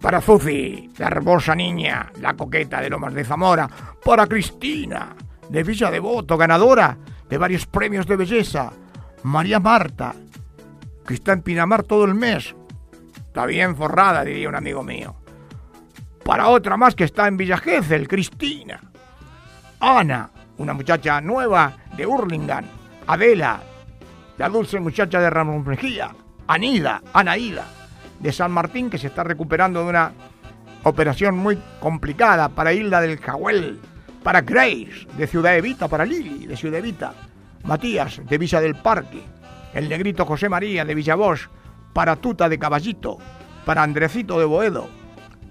Para 0.00 0.20
Zuzi, 0.20 0.90
la 0.98 1.08
hermosa 1.08 1.54
niña, 1.54 2.12
la 2.20 2.34
coqueta 2.34 2.80
de 2.80 2.90
Lomas 2.90 3.14
de 3.14 3.24
Zamora. 3.24 3.68
Para 4.04 4.26
Cristina, 4.26 5.16
de 5.48 5.62
Villa 5.62 5.90
Devoto, 5.90 6.36
ganadora 6.36 6.96
de 7.28 7.38
varios 7.38 7.66
premios 7.66 8.06
de 8.06 8.16
belleza. 8.16 8.72
María 9.22 9.58
Marta, 9.58 10.14
que 11.06 11.14
está 11.14 11.32
en 11.32 11.42
Pinamar 11.42 11.82
todo 11.82 12.04
el 12.04 12.14
mes. 12.14 12.54
Está 13.16 13.46
bien 13.46 13.76
forrada, 13.76 14.24
diría 14.24 14.48
un 14.48 14.54
amigo 14.54 14.82
mío. 14.82 15.16
Para 16.24 16.48
otra 16.48 16.76
más 16.76 16.94
que 16.94 17.04
está 17.04 17.28
en 17.28 17.36
Villa 17.36 17.56
Gesell, 17.56 18.08
Cristina. 18.08 18.80
Ana, 19.80 20.30
una 20.58 20.72
muchacha 20.72 21.20
nueva 21.20 21.76
de 21.96 22.06
Hurlingham. 22.06 22.64
Adela, 23.06 23.60
la 24.38 24.48
dulce 24.48 24.80
muchacha 24.80 25.20
de 25.20 25.30
Ramón 25.30 25.64
Mejía. 25.66 26.10
Anida, 26.48 27.02
Anaída, 27.12 27.64
de 28.20 28.32
San 28.32 28.52
Martín, 28.52 28.90
que 28.90 28.98
se 28.98 29.08
está 29.08 29.24
recuperando 29.24 29.82
de 29.82 29.88
una 29.88 30.12
operación 30.82 31.36
muy 31.36 31.58
complicada. 31.80 32.48
Para 32.48 32.72
Hilda 32.72 33.00
del 33.00 33.18
Jahuel. 33.18 33.80
Para 34.22 34.40
Grace, 34.40 35.06
de 35.16 35.26
Ciudad 35.26 35.56
Evita. 35.56 35.88
Para 35.88 36.04
Lili, 36.04 36.46
de 36.46 36.56
Ciudad 36.56 36.78
Evita. 36.78 37.14
Matías, 37.64 38.20
de 38.24 38.38
Villa 38.38 38.60
del 38.60 38.76
Parque. 38.76 39.22
El 39.74 39.88
negrito 39.88 40.24
José 40.24 40.48
María, 40.48 40.84
de 40.84 40.94
Villa 40.94 41.14
Bosch. 41.14 41.48
Para 41.92 42.16
Tuta 42.16 42.48
de 42.48 42.58
Caballito. 42.58 43.18
Para 43.64 43.82
Andrecito 43.82 44.38
de 44.38 44.44
Boedo. 44.44 44.88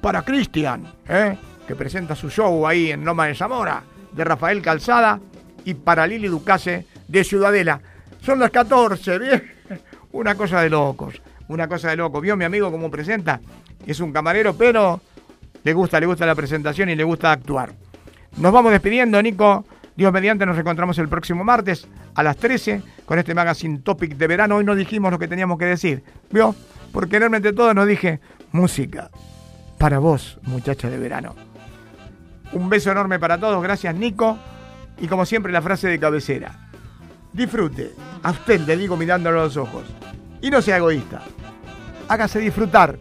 Para 0.01 0.21
Cristian, 0.21 0.85
¿eh? 1.07 1.37
que 1.67 1.75
presenta 1.75 2.15
su 2.15 2.29
show 2.29 2.67
ahí 2.67 2.91
en 2.91 3.03
Loma 3.03 3.27
de 3.27 3.35
Zamora. 3.35 3.83
De 4.11 4.23
Rafael 4.23 4.61
Calzada. 4.61 5.19
Y 5.65 5.73
para 5.73 6.05
Lili 6.05 6.27
Ducase, 6.27 6.85
de 7.07 7.23
Ciudadela. 7.23 7.81
Son 8.21 8.39
las 8.39 8.51
14, 8.51 9.19
¿bien? 9.19 9.51
Una 10.11 10.35
cosa 10.35 10.61
de 10.61 10.69
locos, 10.69 11.21
una 11.47 11.67
cosa 11.67 11.89
de 11.89 11.95
locos. 11.95 12.21
¿Vio 12.21 12.35
mi 12.35 12.45
amigo 12.45 12.71
cómo 12.71 12.89
presenta? 12.89 13.39
Es 13.85 13.99
un 13.99 14.11
camarero, 14.11 14.55
pero 14.55 15.01
le 15.63 15.73
gusta, 15.73 15.99
le 15.99 16.05
gusta 16.05 16.25
la 16.25 16.35
presentación 16.35 16.89
y 16.89 16.95
le 16.95 17.03
gusta 17.03 17.31
actuar. 17.31 17.73
Nos 18.37 18.51
vamos 18.51 18.71
despidiendo, 18.71 19.21
Nico. 19.21 19.65
Dios 19.95 20.11
mediante, 20.11 20.45
nos 20.45 20.57
encontramos 20.57 20.97
el 20.97 21.07
próximo 21.07 21.43
martes 21.43 21.87
a 22.15 22.23
las 22.23 22.35
13 22.37 22.81
con 23.05 23.17
este 23.17 23.33
Magazine 23.33 23.79
Topic 23.79 24.15
de 24.15 24.27
verano. 24.27 24.57
Hoy 24.57 24.65
no 24.65 24.75
dijimos 24.75 25.11
lo 25.11 25.19
que 25.19 25.27
teníamos 25.27 25.57
que 25.57 25.65
decir, 25.65 26.03
¿vio? 26.31 26.53
Porque 26.91 27.17
realmente 27.17 27.53
todo 27.53 27.73
nos 27.73 27.87
dije 27.87 28.19
música 28.51 29.09
para 29.77 29.99
vos, 29.99 30.37
muchacha 30.43 30.89
de 30.89 30.97
verano. 30.97 31.35
Un 32.51 32.69
beso 32.69 32.91
enorme 32.91 33.19
para 33.19 33.37
todos, 33.37 33.61
gracias 33.63 33.95
Nico. 33.95 34.37
Y 34.99 35.07
como 35.07 35.25
siempre 35.25 35.51
la 35.51 35.61
frase 35.61 35.87
de 35.87 35.99
cabecera. 35.99 36.69
Disfrute. 37.33 37.91
A 38.23 38.31
usted 38.31 38.61
le 38.61 38.77
digo 38.77 38.95
mirándolo 38.95 39.41
a 39.41 39.43
los 39.43 39.57
ojos. 39.57 39.83
Y 40.45 40.51
no 40.51 40.61
sea 40.61 40.77
egoísta. 40.77 41.23
Hágase 42.07 42.37
disfrutar. 42.37 42.99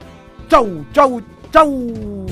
Chau, 0.48 0.86
chau, 0.94 1.20
chau. 1.52 2.24